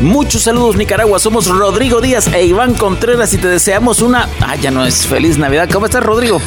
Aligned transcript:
Muchos 0.00 0.44
saludos 0.44 0.76
Nicaragua, 0.76 1.18
somos 1.18 1.46
Rodrigo 1.46 2.00
Díaz 2.00 2.28
e 2.32 2.46
Iván 2.46 2.72
Contreras 2.72 3.34
y 3.34 3.38
te 3.38 3.48
deseamos 3.48 4.00
una... 4.00 4.30
Ah, 4.40 4.56
ya 4.56 4.70
no 4.70 4.86
es 4.86 5.06
feliz 5.06 5.36
Navidad. 5.36 5.68
¿Cómo 5.70 5.84
estás 5.84 6.02
Rodrigo? 6.02 6.40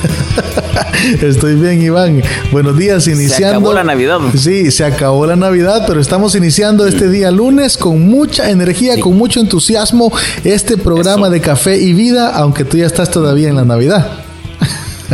Estoy 1.22 1.56
bien 1.56 1.80
Iván. 1.84 2.24
Buenos 2.52 2.76
días, 2.76 3.08
iniciando... 3.08 3.38
Se 3.38 3.46
acabó 3.46 3.74
la 3.74 3.84
Navidad. 3.84 4.20
Sí, 4.36 4.72
se 4.72 4.84
acabó 4.84 5.28
la 5.28 5.36
Navidad, 5.36 5.84
pero 5.88 6.02
estamos 6.02 6.34
iniciando 6.34 6.88
este 6.88 7.08
día 7.10 7.30
lunes 7.30 7.78
con 7.78 8.02
mucha 8.02 8.50
energía, 8.50 9.00
con 9.00 9.16
mucho 9.16 9.40
entusiasmo, 9.40 10.12
este 10.44 10.76
programa 10.76 11.30
de 11.30 11.40
café 11.40 11.78
y 11.78 11.94
vida, 11.94 12.36
aunque 12.36 12.66
tú 12.66 12.78
ya 12.78 12.88
estás 12.88 13.12
todavía 13.12 13.50
en 13.50 13.56
la 13.56 13.66
Navidad. 13.66 14.33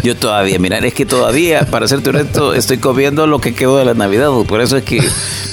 Yo 0.03 0.16
todavía, 0.16 0.59
mira, 0.59 0.77
es 0.80 0.94
que 0.94 1.05
todavía, 1.05 1.66
para 1.66 1.88
serte 1.88 2.09
honesto, 2.09 2.53
estoy 2.53 2.77
comiendo 2.77 3.27
lo 3.27 3.40
que 3.40 3.53
quedó 3.53 3.77
de 3.77 3.85
la 3.85 3.94
Navidad. 3.94 4.30
Por 4.48 4.62
eso 4.62 4.77
es 4.77 4.84
que 4.84 5.02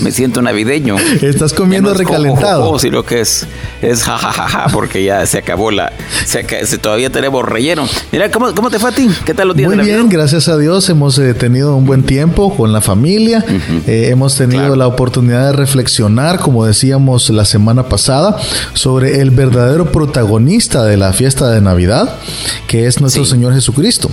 me 0.00 0.12
siento 0.12 0.42
navideño. 0.42 0.96
Estás 1.22 1.52
comiendo 1.52 1.94
recalentado. 1.94 2.78
Si 2.78 2.90
lo 2.90 3.04
que 3.04 3.20
es, 3.20 3.46
es 3.82 4.02
jajajaja, 4.02 4.66
porque 4.72 5.04
ya 5.04 5.24
se 5.26 5.38
acabó 5.38 5.70
la. 5.70 5.92
Se, 6.24 6.44
todavía 6.78 7.10
tenemos 7.10 7.44
relleno. 7.44 7.86
Mira, 8.12 8.30
¿cómo, 8.30 8.54
¿cómo, 8.54 8.70
te 8.70 8.78
fue 8.78 8.90
a 8.90 8.92
ti? 8.92 9.08
¿Qué 9.24 9.34
tal 9.34 9.48
los 9.48 9.56
días 9.56 9.68
Muy 9.68 9.78
de 9.78 9.84
bien, 9.84 10.08
gracias 10.08 10.48
a 10.48 10.56
Dios. 10.56 10.88
Hemos 10.88 11.18
eh, 11.18 11.34
tenido 11.34 11.76
un 11.76 11.86
buen 11.86 12.02
tiempo 12.02 12.54
con 12.56 12.72
la 12.72 12.80
familia. 12.80 13.44
Eh, 13.86 14.08
hemos 14.10 14.36
tenido 14.36 14.76
la 14.76 14.86
oportunidad 14.86 15.46
de 15.46 15.52
reflexionar, 15.52 16.38
como 16.38 16.64
decíamos 16.64 17.30
la 17.30 17.44
semana 17.44 17.88
pasada, 17.88 18.36
sobre 18.74 19.20
el 19.20 19.30
verdadero 19.30 19.92
protagonista 19.92 20.84
de 20.84 20.96
la 20.96 21.12
fiesta 21.12 21.50
de 21.50 21.60
Navidad, 21.60 22.16
que 22.66 22.86
es 22.86 23.00
nuestro 23.00 23.24
Señor 23.24 23.54
Jesucristo. 23.54 24.10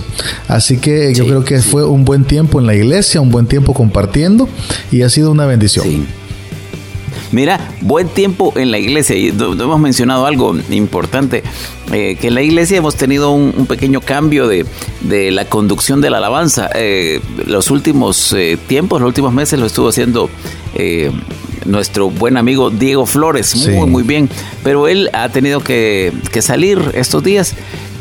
Así 0.48 0.78
que 0.78 1.14
yo 1.14 1.26
creo 1.26 1.44
que 1.44 1.60
fue 1.60 1.84
un 1.84 2.04
buen 2.04 2.24
tiempo 2.24 2.60
en 2.60 2.66
la 2.66 2.74
iglesia, 2.74 3.20
un 3.20 3.30
buen 3.30 3.46
tiempo 3.46 3.74
compartiendo 3.74 4.48
y 4.90 5.02
ha 5.02 5.08
sido 5.08 5.30
una 5.30 5.46
bendición. 5.46 6.06
Mira, 7.34 7.58
buen 7.80 8.08
tiempo 8.08 8.52
en 8.54 8.70
la 8.70 8.78
iglesia. 8.78 9.16
Y 9.16 9.30
hemos 9.30 9.80
mencionado 9.80 10.24
algo 10.24 10.54
importante, 10.70 11.42
eh, 11.92 12.16
que 12.20 12.28
en 12.28 12.34
la 12.34 12.42
iglesia 12.42 12.78
hemos 12.78 12.94
tenido 12.94 13.32
un, 13.32 13.66
pequeño 13.66 14.00
cambio 14.00 14.46
de, 14.46 14.64
la 15.32 15.44
conducción 15.46 16.00
de 16.00 16.10
la 16.10 16.18
alabanza. 16.18 16.70
Eh, 16.76 17.20
los 17.46 17.72
últimos 17.72 18.32
eh, 18.34 18.56
tiempos, 18.68 19.00
los 19.00 19.08
últimos 19.08 19.32
meses 19.32 19.58
lo 19.58 19.66
estuvo 19.66 19.88
haciendo 19.88 20.30
nuestro 21.64 22.10
buen 22.10 22.36
amigo 22.36 22.70
Diego 22.70 23.04
Flores, 23.04 23.56
muy, 23.68 23.88
muy 23.88 24.02
bien. 24.04 24.28
Pero 24.62 24.86
él 24.86 25.10
ha 25.12 25.28
tenido 25.28 25.58
que, 25.58 26.12
que 26.30 26.40
salir 26.40 26.78
estos 26.94 27.24
días 27.24 27.54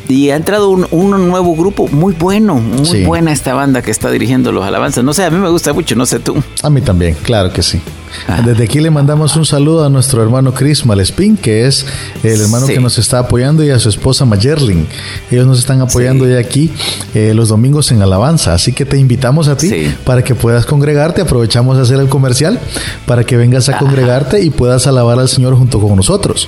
y 0.08 0.30
ha 0.30 0.36
entrado 0.36 0.70
un, 0.70 1.28
nuevo 1.30 1.56
grupo 1.56 1.88
muy 1.88 2.14
bueno, 2.14 2.56
muy 2.56 3.04
buena 3.06 3.32
esta 3.32 3.54
banda 3.54 3.82
que 3.82 3.92
está 3.92 4.12
dirigiendo 4.12 4.52
los 4.52 4.66
alabanzas. 4.66 5.04
No 5.04 5.14
sé, 5.14 5.24
a 5.24 5.30
mí 5.30 5.38
me 5.38 5.50
gusta 5.50 5.74
mucho, 5.74 5.96
no 5.96 6.06
sé 6.06 6.20
tú. 6.20 6.36
A 6.62 6.70
mí 6.70 6.82
también, 6.82 7.16
claro 7.24 7.52
que 7.52 7.64
sí. 7.64 7.80
Ah. 8.28 8.42
Desde 8.46 8.66
aquí 8.66 8.80
le 8.80 8.92
mandamos 8.92 9.36
un 9.36 9.46
saludo 9.46 9.86
a 9.86 9.90
nuestro 9.90 10.22
hermano 10.22 10.54
Chris 10.54 10.86
Malespín, 10.86 11.36
que 11.36 11.66
es 11.66 11.86
el 12.22 12.42
hermano 12.42 12.68
que 12.68 12.80
nos 12.80 12.98
está 12.98 13.20
apoyando, 13.20 13.64
y 13.64 13.70
a 13.70 13.80
su 13.80 13.90
esposa 13.90 14.26
Mayerlin. 14.26 14.88
Ellos 15.32 15.48
nos 15.48 15.60
están 15.60 15.82
apoyando 15.82 16.28
ya 16.28 16.38
aquí 16.38 16.72
eh, 17.16 17.34
los 17.34 17.50
domingos 17.50 17.92
en 17.92 18.02
alabanza. 18.02 18.54
Así 18.54 18.74
que 18.74 18.86
te 18.86 18.98
invitamos 18.98 19.48
a 19.48 19.58
ti 19.58 19.94
para 20.06 20.24
que 20.24 20.36
puedas 20.36 20.66
congregarte. 20.66 21.22
Aprovechamos 21.22 21.78
de 21.78 21.84
hacer 21.84 22.00
el 22.00 22.10
comercial 22.10 22.60
para 23.06 23.24
que 23.24 23.38
vengas 23.38 23.70
a 23.70 23.78
congregarte 23.78 24.42
y 24.42 24.50
puedas 24.50 24.86
alabar 24.88 25.20
al 25.20 25.30
Señor 25.30 25.56
junto 25.56 25.80
con 25.80 25.96
nosotros. 25.96 26.48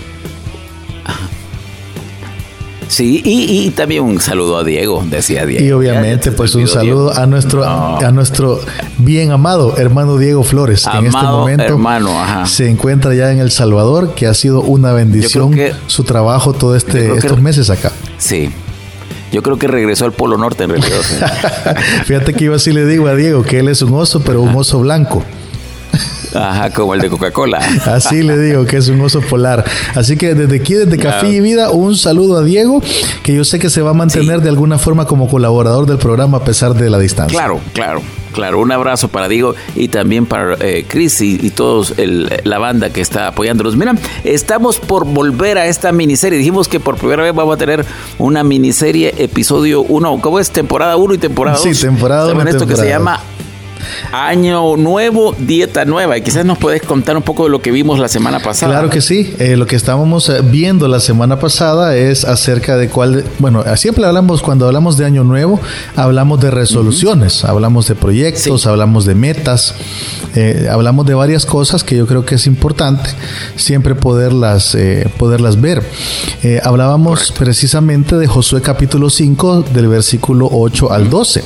Sí, 2.95 3.21
y, 3.25 3.71
también 3.71 4.03
un 4.03 4.21
saludo 4.21 4.57
a 4.57 4.63
Diego, 4.63 5.03
decía 5.05 5.45
Diego. 5.45 5.65
Y 5.65 5.71
obviamente, 5.73 6.31
pues 6.31 6.55
un 6.55 6.65
saludo 6.65 7.13
a 7.13 7.25
nuestro, 7.25 7.65
a 7.65 8.09
nuestro 8.13 8.61
bien 8.99 9.31
amado 9.31 9.75
hermano 9.75 10.17
Diego 10.17 10.43
Flores, 10.43 10.87
en 10.87 11.07
este 11.07 11.23
momento 11.23 11.77
se 12.45 12.69
encuentra 12.69 13.13
ya 13.13 13.33
en 13.33 13.39
El 13.39 13.51
Salvador, 13.51 14.15
que 14.15 14.27
ha 14.27 14.33
sido 14.33 14.61
una 14.61 14.93
bendición 14.93 15.53
su 15.87 16.05
trabajo 16.05 16.53
todo 16.53 16.77
este, 16.77 17.13
estos 17.17 17.41
meses 17.41 17.69
acá. 17.69 17.91
Sí, 18.17 18.49
yo 19.29 19.43
creo 19.43 19.59
que 19.59 19.67
regresó 19.67 20.05
al 20.05 20.13
Polo 20.13 20.37
Norte 20.37 20.63
en 20.63 20.69
realidad. 20.69 21.01
Fíjate 22.05 22.33
que 22.33 22.45
yo 22.45 22.53
así 22.53 22.71
le 22.71 22.85
digo 22.85 23.07
a 23.07 23.15
Diego 23.15 23.43
que 23.43 23.59
él 23.59 23.67
es 23.67 23.81
un 23.81 23.93
oso, 23.93 24.21
pero 24.21 24.41
un 24.41 24.55
oso 24.55 24.79
blanco. 24.79 25.21
Ajá, 26.35 26.69
como 26.71 26.93
el 26.93 27.01
de 27.01 27.09
Coca-Cola. 27.09 27.59
Así 27.85 28.23
le 28.23 28.37
digo 28.37 28.65
que 28.65 28.77
es 28.77 28.89
un 28.89 29.01
oso 29.01 29.21
polar. 29.21 29.63
Así 29.95 30.17
que 30.17 30.35
desde 30.35 30.57
aquí, 30.57 30.73
desde 30.73 30.97
Café 30.97 31.29
y 31.29 31.39
Vida, 31.39 31.71
un 31.71 31.95
saludo 31.95 32.37
a 32.37 32.43
Diego, 32.43 32.81
que 33.23 33.33
yo 33.33 33.43
sé 33.43 33.59
que 33.59 33.69
se 33.69 33.81
va 33.81 33.91
a 33.91 33.93
mantener 33.93 34.41
de 34.41 34.49
alguna 34.49 34.77
forma 34.77 35.05
como 35.05 35.27
colaborador 35.27 35.85
del 35.85 35.97
programa 35.97 36.37
a 36.37 36.43
pesar 36.43 36.73
de 36.73 36.89
la 36.89 36.99
distancia. 36.99 37.37
Claro, 37.37 37.59
claro. 37.73 38.01
Claro, 38.35 38.59
un 38.59 38.69
abrazo 38.69 39.07
para 39.07 39.29
Diego 39.29 39.55
y 39.77 39.87
también 39.87 40.25
para 40.25 40.55
eh, 40.59 40.85
Chris 40.85 41.21
y, 41.21 41.39
y 41.41 41.51
todos 41.51 41.93
la 41.97 42.57
banda 42.57 42.89
que 42.89 42.99
está 42.99 43.27
apoyándonos. 43.27 43.77
Mira, 43.77 43.95
estamos 44.25 44.77
por 44.79 45.05
volver 45.05 45.57
a 45.57 45.67
esta 45.67 45.93
miniserie. 45.93 46.37
Dijimos 46.37 46.67
que 46.67 46.81
por 46.81 46.97
primera 46.97 47.23
vez 47.23 47.33
vamos 47.33 47.55
a 47.55 47.57
tener 47.57 47.85
una 48.17 48.43
miniserie, 48.43 49.13
episodio 49.19 49.83
1. 49.83 50.19
¿Cómo 50.19 50.39
es? 50.41 50.51
Temporada 50.51 50.97
1 50.97 51.13
y 51.13 51.17
temporada 51.17 51.57
2. 51.57 51.77
Sí, 51.77 51.81
temporada 51.81 52.29
1. 52.29 52.49
esto 52.49 52.67
que 52.67 52.75
se 52.75 52.89
llama 52.89 53.21
Año 54.11 54.77
nuevo, 54.77 55.35
dieta 55.37 55.85
nueva. 55.85 56.17
Y 56.17 56.21
quizás 56.21 56.45
nos 56.45 56.57
puedes 56.57 56.81
contar 56.81 57.17
un 57.17 57.23
poco 57.23 57.45
de 57.45 57.49
lo 57.49 57.61
que 57.61 57.71
vimos 57.71 57.99
la 57.99 58.07
semana 58.07 58.39
pasada. 58.39 58.73
Claro 58.73 58.89
que 58.89 59.01
sí. 59.01 59.33
Eh, 59.39 59.55
lo 59.57 59.65
que 59.65 59.75
estábamos 59.75 60.29
eh, 60.29 60.41
viendo 60.43 60.87
la 60.87 60.99
semana 60.99 61.39
pasada 61.39 61.95
es 61.95 62.25
acerca 62.25 62.77
de 62.77 62.89
cuál, 62.89 63.23
bueno, 63.39 63.63
siempre 63.75 64.05
hablamos, 64.05 64.41
cuando 64.41 64.67
hablamos 64.67 64.97
de 64.97 65.05
año 65.05 65.23
nuevo, 65.23 65.59
hablamos 65.95 66.39
de 66.39 66.51
resoluciones, 66.51 67.43
hablamos 67.43 67.87
de 67.87 67.95
proyectos, 67.95 68.65
hablamos 68.65 69.05
de 69.05 69.15
metas, 69.15 69.75
eh, 70.35 70.67
hablamos 70.71 71.05
de 71.05 71.13
varias 71.13 71.45
cosas 71.45 71.83
que 71.83 71.97
yo 71.97 72.07
creo 72.07 72.25
que 72.25 72.35
es 72.35 72.47
importante 72.47 73.09
siempre 73.55 73.95
poderlas, 73.95 74.77
poderlas 75.17 75.59
ver. 75.59 75.83
hablábamos 76.63 77.31
precisamente 77.31 78.17
de 78.17 78.27
Josué 78.27 78.61
capítulo 78.61 79.09
5, 79.09 79.65
del 79.73 79.87
versículo 79.87 80.49
8 80.51 80.91
al 80.91 81.09
12. 81.09 81.43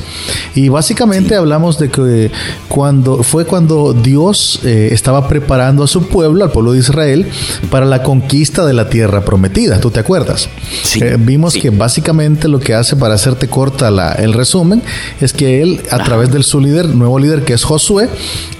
Y 0.56 0.70
básicamente 0.70 1.36
hablamos 1.36 1.78
de 1.80 1.90
que 1.90 2.29
cuando 2.68 3.24
fue 3.24 3.46
cuando 3.46 3.94
Dios 3.94 4.60
eh, 4.64 4.90
estaba 4.92 5.28
preparando 5.28 5.84
a 5.84 5.88
su 5.88 6.08
pueblo, 6.08 6.44
al 6.44 6.52
pueblo 6.52 6.74
de 6.74 6.80
Israel, 6.80 7.28
para 7.70 7.86
la 7.86 8.04
conquista 8.04 8.66
de 8.66 8.74
la 8.74 8.90
tierra 8.90 9.22
prometida. 9.22 9.80
¿Tú 9.80 9.92
te 9.92 10.00
acuerdas? 10.00 10.50
Eh, 10.96 11.18
vimos 11.20 11.54
que 11.54 11.70
básicamente 11.70 12.48
lo 12.48 12.60
que 12.60 12.74
hace 12.74 12.96
para 12.96 13.16
hacerte 13.16 13.48
corta 13.48 13.92
la, 13.92 14.14
el 14.14 14.34
resumen 14.34 14.82
es 15.22 15.34
que 15.34 15.62
él, 15.62 15.82
a 15.92 16.04
través 16.04 16.32
de 16.32 16.44
su 16.44 16.60
líder, 16.60 16.88
nuevo 16.88 17.20
líder 17.20 17.44
que 17.44 17.54
es 17.54 17.64
Josué, 17.64 18.10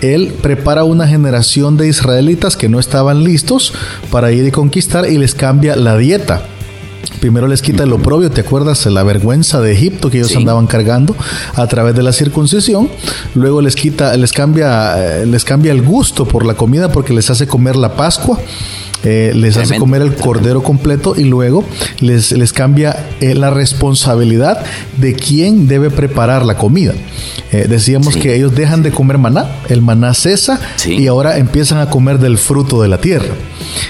él 0.02 0.34
prepara 0.42 0.84
una 0.84 1.08
generación 1.08 1.78
de 1.78 1.88
israelitas 1.88 2.58
que 2.58 2.70
no 2.70 2.80
estaban 2.80 3.24
listos 3.24 3.74
para 4.12 4.32
ir 4.32 4.46
y 4.46 4.52
conquistar 4.52 5.10
y 5.10 5.18
les 5.18 5.36
cambia 5.36 5.76
la 5.76 5.98
dieta. 5.98 6.44
Primero 7.20 7.48
les 7.48 7.62
quita 7.62 7.84
el 7.84 7.92
oprobio, 7.92 8.32
¿te 8.32 8.42
acuerdas? 8.42 8.86
La 8.86 9.04
vergüenza 9.04 9.60
de 9.60 9.74
Egipto 9.74 10.10
que 10.10 10.20
ellos 10.20 10.36
andaban 10.36 10.68
cargando 10.68 11.16
a 11.56 11.68
través 11.68 11.96
de 11.96 12.04
la 12.04 12.14
circuncisión. 12.14 12.90
Luego 13.36 13.62
les 13.62 13.76
quita, 13.76 14.16
les 14.16 14.32
cambia, 14.32 15.22
eh, 15.22 15.26
les 15.26 15.44
cambia 15.44 15.72
el 15.72 15.82
gusto 15.82 16.26
por 16.26 16.46
la 16.46 16.54
comida 16.54 16.92
porque 16.92 17.14
les 17.14 17.30
hace 17.30 17.48
comer 17.48 17.76
la 17.76 17.96
Pascua. 17.96 18.40
Eh, 19.04 19.32
les 19.36 19.58
hace 19.58 19.78
comer 19.78 20.02
el 20.02 20.14
cordero 20.16 20.62
completo 20.62 21.16
y 21.16 21.24
luego 21.24 21.64
les, 22.00 22.32
les 22.32 22.52
cambia 22.52 23.08
eh, 23.22 23.34
la 23.34 23.50
responsabilidad 23.50 24.64
de 24.98 25.14
quién 25.14 25.68
debe 25.68 25.90
preparar 25.90 26.46
la 26.46 26.58
comida. 26.58 26.94
decíamos 27.52 28.16
que 28.16 28.36
ellos 28.36 28.54
dejan 28.54 28.84
de 28.84 28.92
comer 28.92 29.18
maná, 29.18 29.50
el 29.70 29.82
maná 29.82 30.14
cesa 30.14 30.60
y 30.86 31.08
ahora 31.08 31.38
empiezan 31.38 31.80
a 31.80 31.90
comer 31.90 32.20
del 32.20 32.38
fruto 32.38 32.82
de 32.82 32.88
la 32.88 33.00
tierra. 33.00 33.34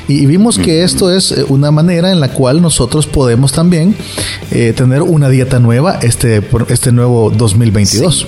Y, 0.08 0.26
vimos 0.26 0.58
que 0.58 0.84
esto 0.84 1.16
es 1.16 1.32
eh, 1.32 1.46
una 1.48 1.72
manera 1.72 2.12
en 2.12 2.20
la 2.20 2.30
cual 2.30 2.62
nosotros 2.62 3.08
podemos 3.08 3.52
también 3.52 3.96
eh, 4.52 4.74
tener 4.76 5.02
una 5.02 5.30
dieta 5.30 5.60
nueva 5.60 6.00
este, 6.02 6.42
este 6.70 6.92
nuevo 6.92 7.30
2022. 7.30 8.26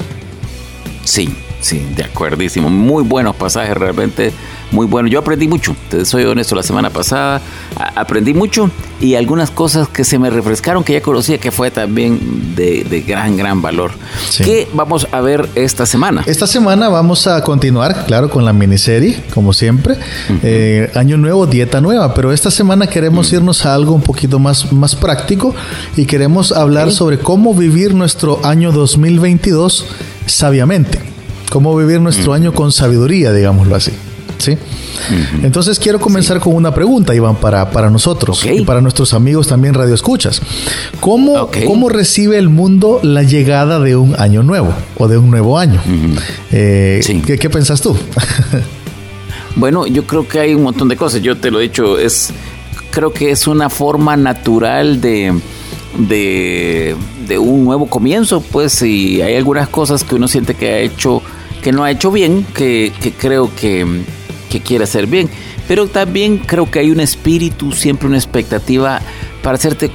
Sí. 1.03 1.35
sí, 1.59 1.85
de 1.95 2.03
acuerdísimo. 2.03 2.69
Muy 2.69 3.03
buenos 3.03 3.35
pasajes 3.35 3.75
realmente 3.75 4.31
muy 4.71 4.85
bueno. 4.85 5.07
Yo 5.07 5.19
aprendí 5.19 5.47
mucho, 5.47 5.75
te 5.89 6.05
soy 6.05 6.23
honesto, 6.23 6.55
la 6.55 6.63
semana 6.63 6.89
pasada 6.89 7.41
aprendí 7.95 8.33
mucho 8.33 8.69
y 8.99 9.15
algunas 9.15 9.51
cosas 9.51 9.87
que 9.87 10.03
se 10.03 10.19
me 10.19 10.29
refrescaron 10.29 10.83
que 10.83 10.93
ya 10.93 11.01
conocía 11.01 11.37
que 11.37 11.51
fue 11.51 11.71
también 11.71 12.55
de, 12.55 13.03
gran, 13.07 13.37
gran 13.37 13.61
valor. 13.61 13.91
¿Qué 14.37 14.67
vamos 14.73 15.07
a 15.11 15.21
ver 15.21 15.49
esta 15.55 15.85
semana? 15.85 16.23
Esta 16.25 16.47
semana 16.47 16.89
vamos 16.89 17.27
a 17.27 17.43
continuar, 17.43 18.05
claro, 18.05 18.29
con 18.29 18.45
la 18.45 18.53
miniserie, 18.53 19.23
como 19.33 19.53
siempre. 19.53 19.95
Eh, 20.43 20.91
año 20.95 21.17
nuevo, 21.17 21.47
dieta 21.47 21.81
nueva, 21.81 22.13
pero 22.13 22.31
esta 22.31 22.51
semana 22.51 22.87
queremos 22.87 23.31
irnos 23.33 23.65
a 23.65 23.73
algo 23.73 23.93
un 23.93 24.01
poquito 24.01 24.39
más, 24.39 24.71
más 24.71 24.95
práctico 24.95 25.53
y 25.97 26.05
queremos 26.05 26.51
hablar 26.51 26.91
sobre 26.91 27.19
cómo 27.19 27.53
vivir 27.53 27.93
nuestro 27.93 28.45
año 28.45 28.71
2022 28.71 29.85
sabiamente. 30.25 30.99
cómo 31.49 31.75
vivir 31.75 31.99
nuestro 31.99 32.33
año 32.33 32.53
con 32.53 32.71
sabiduría, 32.71 33.33
digámoslo 33.33 33.75
así. 33.75 33.91
¿Sí? 34.41 34.57
Entonces 35.43 35.79
quiero 35.79 35.99
comenzar 35.99 36.39
con 36.39 36.55
una 36.55 36.73
pregunta, 36.73 37.15
Iván, 37.15 37.35
para, 37.35 37.71
para 37.71 37.89
nosotros 37.89 38.45
y 38.45 38.61
para 38.61 38.81
nuestros 38.81 39.13
amigos 39.13 39.47
también 39.47 39.73
Radio 39.73 39.93
Escuchas. 39.93 40.41
¿Cómo, 40.99 41.49
¿Cómo 41.65 41.89
recibe 41.89 42.37
el 42.37 42.49
mundo 42.49 42.99
la 43.03 43.23
llegada 43.23 43.79
de 43.79 43.95
un 43.95 44.15
año 44.19 44.43
nuevo 44.43 44.73
o 44.97 45.07
de 45.07 45.17
un 45.17 45.31
nuevo 45.31 45.57
año? 45.57 45.81
Eh, 46.51 47.01
¿qué, 47.25 47.37
¿Qué 47.37 47.49
pensás 47.49 47.81
tú? 47.81 47.95
bueno, 49.55 49.87
yo 49.87 50.05
creo 50.05 50.27
que 50.27 50.39
hay 50.39 50.53
un 50.53 50.63
montón 50.63 50.87
de 50.87 50.95
cosas. 50.95 51.21
Yo 51.21 51.37
te 51.37 51.51
lo 51.51 51.59
he 51.59 51.63
dicho, 51.63 51.97
es 51.97 52.33
creo 52.91 53.11
que 53.11 53.31
es 53.31 53.47
una 53.47 53.69
forma 53.69 54.15
natural 54.17 55.01
de, 55.01 55.39
de, 55.97 56.95
de, 57.27 57.39
un 57.39 57.63
nuevo 57.63 57.87
comienzo, 57.87 58.41
pues, 58.41 58.81
y 58.83 59.21
hay 59.21 59.35
algunas 59.35 59.69
cosas 59.69 60.03
que 60.03 60.15
uno 60.15 60.27
siente 60.27 60.53
que 60.53 60.69
ha 60.69 60.77
hecho, 60.79 61.21
que 61.63 61.71
no 61.71 61.83
ha 61.83 61.91
hecho 61.91 62.11
bien, 62.11 62.45
que, 62.53 62.91
que 63.01 63.13
creo 63.13 63.49
que, 63.55 64.03
que 64.51 64.59
quiere 64.59 64.83
hacer 64.83 65.07
bien. 65.07 65.29
Pero 65.67 65.87
también 65.87 66.37
creo 66.37 66.69
que 66.69 66.79
hay 66.79 66.91
un 66.91 66.99
espíritu, 66.99 67.71
siempre 67.71 68.07
una 68.07 68.17
expectativa 68.17 69.01
para 69.41 69.57
serte 69.57 69.87
eh, 69.87 69.91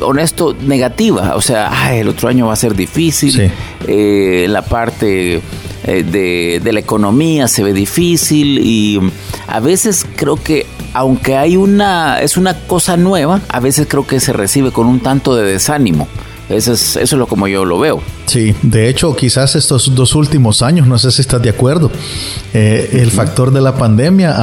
honesto, 0.00 0.56
negativa. 0.62 1.34
O 1.36 1.42
sea, 1.42 1.94
el 1.94 2.08
otro 2.08 2.28
año 2.28 2.46
va 2.46 2.54
a 2.54 2.56
ser 2.56 2.74
difícil. 2.74 3.50
Eh, 3.86 4.46
la 4.48 4.62
parte 4.62 5.42
eh, 5.84 6.02
de, 6.02 6.60
de, 6.62 6.72
la 6.72 6.80
economía 6.80 7.48
se 7.48 7.62
ve 7.62 7.72
difícil 7.72 8.58
y 8.58 9.00
a 9.46 9.60
veces 9.60 10.06
creo 10.16 10.36
que 10.36 10.66
aunque 10.94 11.36
hay 11.36 11.56
una 11.56 12.20
es 12.20 12.36
una 12.36 12.54
cosa 12.66 12.96
nueva, 12.96 13.42
a 13.48 13.60
veces 13.60 13.86
creo 13.88 14.06
que 14.06 14.20
se 14.20 14.32
recibe 14.32 14.70
con 14.70 14.86
un 14.86 15.00
tanto 15.00 15.34
de 15.34 15.44
desánimo. 15.44 16.08
Eso 16.48 16.72
es, 16.72 16.96
eso 16.96 17.16
es 17.16 17.18
lo 17.18 17.26
como 17.26 17.48
yo 17.48 17.64
lo 17.64 17.78
veo. 17.78 18.02
Sí, 18.26 18.54
de 18.62 18.88
hecho, 18.88 19.16
quizás 19.16 19.56
estos 19.56 19.94
dos 19.94 20.14
últimos 20.14 20.60
años, 20.60 20.86
no 20.86 20.98
sé 20.98 21.10
si 21.10 21.22
estás 21.22 21.40
de 21.40 21.48
acuerdo, 21.48 21.90
eh, 22.52 22.90
el 22.92 23.10
factor 23.10 23.50
de 23.50 23.62
la 23.62 23.76
pandemia 23.76 24.34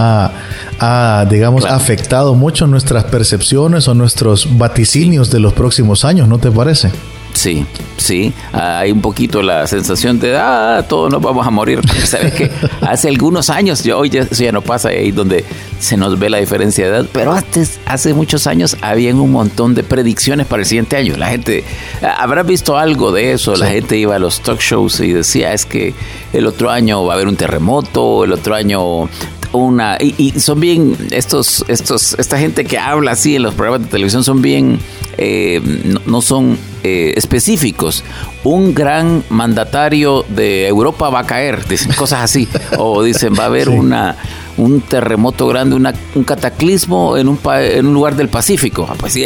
ha, 0.79 1.25
digamos, 1.29 1.65
afectado 1.65 2.33
mucho 2.33 2.65
nuestras 2.65 3.03
percepciones 3.05 3.87
o 3.87 3.93
nuestros 3.93 4.57
vaticinios 4.57 5.29
de 5.29 5.39
los 5.39 5.53
próximos 5.53 6.03
años, 6.03 6.27
¿no 6.27 6.39
te 6.39 6.49
parece? 6.49 6.91
Sí, 7.33 7.65
sí, 7.97 8.33
hay 8.51 8.91
un 8.91 9.01
poquito 9.01 9.41
la 9.41 9.65
sensación 9.67 10.19
de, 10.19 10.37
ah, 10.37 10.85
todos 10.87 11.11
nos 11.11 11.21
vamos 11.21 11.45
a 11.45 11.49
morir. 11.49 11.79
Sabes 12.05 12.33
que 12.33 12.51
hace 12.81 13.07
algunos 13.07 13.49
años, 13.49 13.83
yo, 13.83 13.99
hoy 13.99 14.09
ya, 14.09 14.21
eso 14.21 14.43
ya 14.43 14.51
no 14.51 14.61
pasa 14.61 14.89
ahí 14.89 15.11
donde 15.11 15.45
se 15.79 15.97
nos 15.97 16.19
ve 16.19 16.29
la 16.29 16.37
diferencia 16.37 16.85
de 16.85 16.91
edad, 16.91 17.05
pero 17.11 17.33
antes, 17.33 17.79
hace 17.85 18.13
muchos 18.13 18.47
años, 18.47 18.77
habían 18.81 19.19
un 19.19 19.31
montón 19.31 19.73
de 19.73 19.83
predicciones 19.83 20.45
para 20.45 20.61
el 20.61 20.67
siguiente 20.67 20.97
año. 20.97 21.15
La 21.17 21.27
gente, 21.27 21.63
habrá 22.01 22.43
visto 22.43 22.77
algo 22.77 23.11
de 23.11 23.33
eso, 23.33 23.55
la 23.55 23.67
gente 23.67 23.97
iba 23.97 24.15
a 24.15 24.19
los 24.19 24.41
talk 24.41 24.59
shows 24.59 24.99
y 24.99 25.13
decía, 25.13 25.53
es 25.53 25.65
que 25.65 25.93
el 26.33 26.47
otro 26.47 26.69
año 26.69 27.03
va 27.05 27.13
a 27.13 27.15
haber 27.15 27.27
un 27.27 27.35
terremoto, 27.35 28.25
el 28.25 28.33
otro 28.33 28.55
año 28.55 29.09
una 29.53 29.97
y, 29.99 30.39
son 30.39 30.59
bien 30.59 30.95
estos 31.11 31.65
estos 31.67 32.15
esta 32.17 32.37
gente 32.37 32.63
que 32.63 32.77
habla 32.77 33.11
así 33.11 33.35
en 33.35 33.43
los 33.43 33.53
programas 33.53 33.81
de 33.81 33.87
televisión 33.87 34.23
son 34.23 34.41
bien 34.41 34.79
eh, 35.17 35.61
no, 36.05 36.21
son 36.21 36.57
eh, 36.83 37.13
específicos. 37.15 38.03
Un 38.43 38.73
gran 38.73 39.23
mandatario 39.29 40.25
de 40.29 40.67
Europa 40.67 41.09
va 41.09 41.19
a 41.19 41.25
caer 41.25 41.67
dicen 41.67 41.91
cosas 41.93 42.21
así. 42.21 42.47
O 42.77 43.03
dicen 43.03 43.33
va 43.37 43.43
a 43.43 43.47
haber 43.47 43.69
una 43.69 44.15
un 44.57 44.81
terremoto 44.81 45.47
grande 45.47 45.75
una, 45.75 45.93
un 46.15 46.23
cataclismo 46.23 47.17
en 47.17 47.27
un 47.27 47.39
en 47.45 47.85
un 47.85 47.93
lugar 47.93 48.15
del 48.15 48.29
Pacífico. 48.29 48.87
Ah, 48.89 48.95
pues 48.97 49.13
sí 49.13 49.23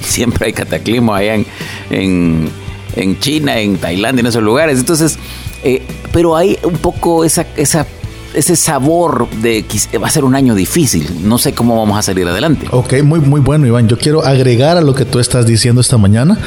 siempre 0.00 0.46
hay 0.46 0.52
cataclismo 0.52 1.14
allá 1.14 1.34
en, 1.34 1.46
en, 1.90 2.50
en 2.96 3.20
China 3.20 3.58
en 3.58 3.76
Tailandia 3.76 4.20
en 4.20 4.26
esos 4.26 4.42
lugares. 4.42 4.78
Entonces 4.78 5.18
eh, 5.62 5.82
pero 6.12 6.36
hay 6.36 6.58
un 6.62 6.78
poco 6.78 7.24
esa 7.24 7.46
esa 7.56 7.86
ese 8.34 8.56
sabor 8.56 9.28
de 9.42 9.64
que 9.64 9.98
va 9.98 10.08
a 10.08 10.10
ser 10.10 10.24
un 10.24 10.34
año 10.34 10.54
difícil. 10.54 11.08
No 11.22 11.38
sé 11.38 11.52
cómo 11.52 11.76
vamos 11.76 11.98
a 11.98 12.02
salir 12.02 12.26
adelante. 12.26 12.66
Ok, 12.70 13.02
muy, 13.02 13.20
muy 13.20 13.40
bueno, 13.40 13.66
Iván. 13.66 13.88
Yo 13.88 13.98
quiero 13.98 14.24
agregar 14.24 14.76
a 14.76 14.80
lo 14.80 14.94
que 14.94 15.04
tú 15.04 15.18
estás 15.18 15.46
diciendo 15.46 15.80
esta 15.80 15.98
mañana 15.98 16.38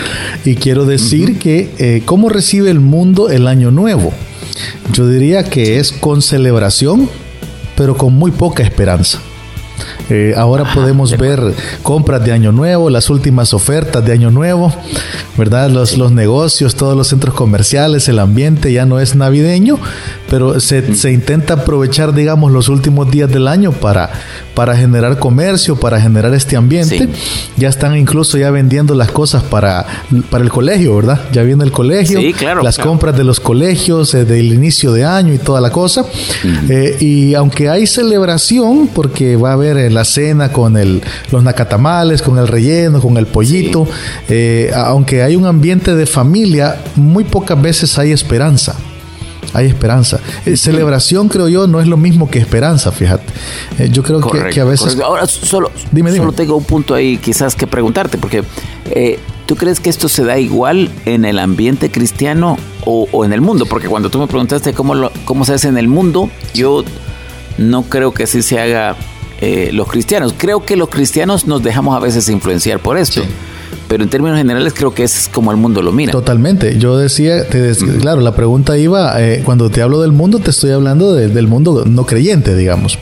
y 0.46 0.56
quiero 0.56 0.86
decir 0.86 1.40
que 1.40 1.74
eh, 1.78 2.02
cómo 2.06 2.30
recibe 2.30 2.70
el 2.70 2.80
mundo 2.80 3.30
el 3.30 3.48
año 3.48 3.72
nuevo. 3.72 4.14
Yo 4.92 5.08
diría 5.08 5.44
que 5.44 5.80
es 5.80 5.92
con 5.92 6.22
celebración, 6.22 7.10
pero 7.76 7.98
con 7.98 8.14
muy 8.14 8.32
poca 8.32 8.64
esperanza. 8.64 9.20
Eh, 10.10 10.34
ahora 10.38 10.74
podemos 10.74 11.18
ver 11.18 11.54
compras 11.82 12.24
de 12.24 12.32
Año 12.32 12.52
Nuevo, 12.52 12.90
las 12.90 13.10
últimas 13.10 13.54
ofertas 13.54 14.06
de 14.06 14.12
Año 14.12 14.32
Nuevo, 14.32 14.74
¿verdad? 15.38 15.70
Los, 15.70 15.98
los 15.98 16.12
negocios, 16.12 16.76
todos 16.76 16.96
los 16.96 17.08
centros 17.08 17.34
comerciales, 17.34 18.08
el 18.08 18.20
ambiente 18.20 18.72
ya 18.72 18.86
no 18.86 19.00
es 19.00 19.16
navideño, 19.16 19.80
pero 20.30 20.60
se, 20.60 20.96
se, 20.96 21.12
intenta 21.12 21.56
aprovechar, 21.56 22.14
digamos, 22.14 22.52
los 22.52 22.70
últimos 22.70 23.10
días 23.12 23.30
del 23.30 23.48
año 23.48 23.72
para, 23.72 24.10
para 24.56 24.76
generar 24.76 25.20
comercio, 25.20 25.76
para 25.76 26.00
generar 26.00 26.34
este 26.34 26.56
ambiente. 26.56 27.10
Ya 27.58 27.70
están 27.70 27.96
incluso 27.98 28.38
ya 28.38 28.52
vendiendo 28.52 28.96
las 28.96 29.12
cosas 29.12 29.44
para, 29.44 29.86
para 30.30 30.44
el 30.44 30.50
colegio, 30.50 30.96
¿verdad? 30.96 31.22
Ya 31.32 31.44
viene 31.44 31.64
el 31.64 31.72
colegio, 31.72 32.20
las 32.62 32.78
compras 32.78 33.16
de 33.18 33.24
los 33.24 33.40
colegios, 33.40 34.14
eh, 34.14 34.26
del 34.26 34.54
inicio 34.54 34.92
de 34.92 35.06
año 35.06 35.34
y 35.34 35.38
toda 35.38 35.62
la 35.62 35.72
cosa. 35.72 36.06
Eh, 36.70 36.98
y 37.00 37.34
aunque 37.34 37.70
hay 37.70 37.88
celebración, 37.88 38.90
porque 38.94 39.36
va 39.36 39.52
a 39.52 39.54
haber 39.54 39.73
eh, 39.78 39.90
la 39.90 40.06
cena 40.06 40.52
con 40.52 40.78
el, 40.78 41.02
los 41.32 41.44
nacatamales, 41.44 42.22
con 42.22 42.38
el 42.38 42.48
relleno, 42.48 43.02
con 43.02 43.18
el 43.18 43.26
pollito, 43.26 43.88
aunque 44.76 45.24
hay 45.24 45.36
un 45.36 45.46
ambiente 45.46 45.96
de 45.96 46.06
familia, 46.06 46.78
muy 46.96 47.24
pocas 47.24 47.62
veces 47.62 47.98
hay 47.98 48.12
esperanza 48.12 48.76
hay 49.54 49.68
esperanza. 49.68 50.20
Eh, 50.46 50.58
celebración, 50.58 51.30
creo 51.30 51.48
yo, 51.48 51.68
no 51.68 51.80
es 51.80 51.88
lo 51.88 51.98
mismo 51.98 52.30
que 52.30 52.40
esperanza, 52.40 52.92
fíjate. 52.92 53.26
Eh, 53.80 53.90
yo 53.92 54.04
creo 54.04 54.20
que, 54.20 54.60
a 54.60 54.66
veces... 54.66 55.00
Ahora, 55.00 55.26
solo, 55.28 55.72
solo 56.16 56.32
tengo 56.32 56.58
un 56.58 56.64
punto 56.64 56.94
ahí 56.96 57.18
quizás 57.18 57.56
que 57.56 57.68
preguntarte, 57.68 58.18
porque 58.18 58.44
eh, 58.90 59.20
¿tú 59.46 59.56
crees 59.56 59.80
que 59.80 59.90
esto 59.90 60.10
se 60.10 60.24
da 60.24 60.40
igual 60.40 60.90
en 61.06 61.26
el 61.26 61.40
ambiente 61.40 61.92
cristiano 61.92 62.58
o, 62.86 63.24
en 63.24 63.34
el 63.34 63.42
mundo? 63.42 63.66
Porque 63.66 63.88
cuando 63.88 64.10
tú 64.10 64.20
me 64.20 64.28
preguntaste 64.28 64.74
cómo, 64.74 64.96
lo, 64.96 65.12
cómo 65.26 65.46
se 65.46 65.54
hace 65.54 65.68
en 65.68 65.78
el 65.78 65.88
mundo, 65.88 66.30
yo 66.54 66.84
no 67.58 67.84
creo 67.84 68.14
que 68.14 68.24
así 68.24 68.42
se 68.42 68.60
haga 68.60 68.96
los 69.72 69.90
cristianos. 69.90 70.34
Creo 70.38 70.66
que 70.66 70.76
los 70.76 70.90
cristianos 70.90 71.48
nos 71.48 71.64
dejamos 71.64 71.96
a 71.96 72.00
veces 72.00 72.30
influenciar 72.30 72.80
por 72.80 72.98
esto 72.98 73.22
pero 73.94 74.04
en 74.04 74.10
términos 74.10 74.40
generales 74.40 74.74
creo 74.76 74.94
que 74.94 75.04
es 75.04 75.30
como 75.32 75.52
el 75.52 75.58
mundo 75.58 75.84
lo 75.84 75.92
mira. 75.92 76.12
Totalmente. 76.12 76.80
Yo 76.80 76.98
decía, 76.98 77.46
claro, 78.02 78.22
la 78.22 78.36
pregunta 78.36 78.76
iba, 78.76 79.22
eh, 79.22 79.44
cuando 79.46 79.70
te 79.70 79.84
hablo 79.84 80.02
del 80.02 80.12
mundo, 80.12 80.40
te 80.40 80.50
estoy 80.50 80.72
hablando 80.72 81.14
del 81.14 81.48
mundo 81.48 81.84
no 81.86 82.06
creyente, 82.06 82.56
digamos. 82.56 82.98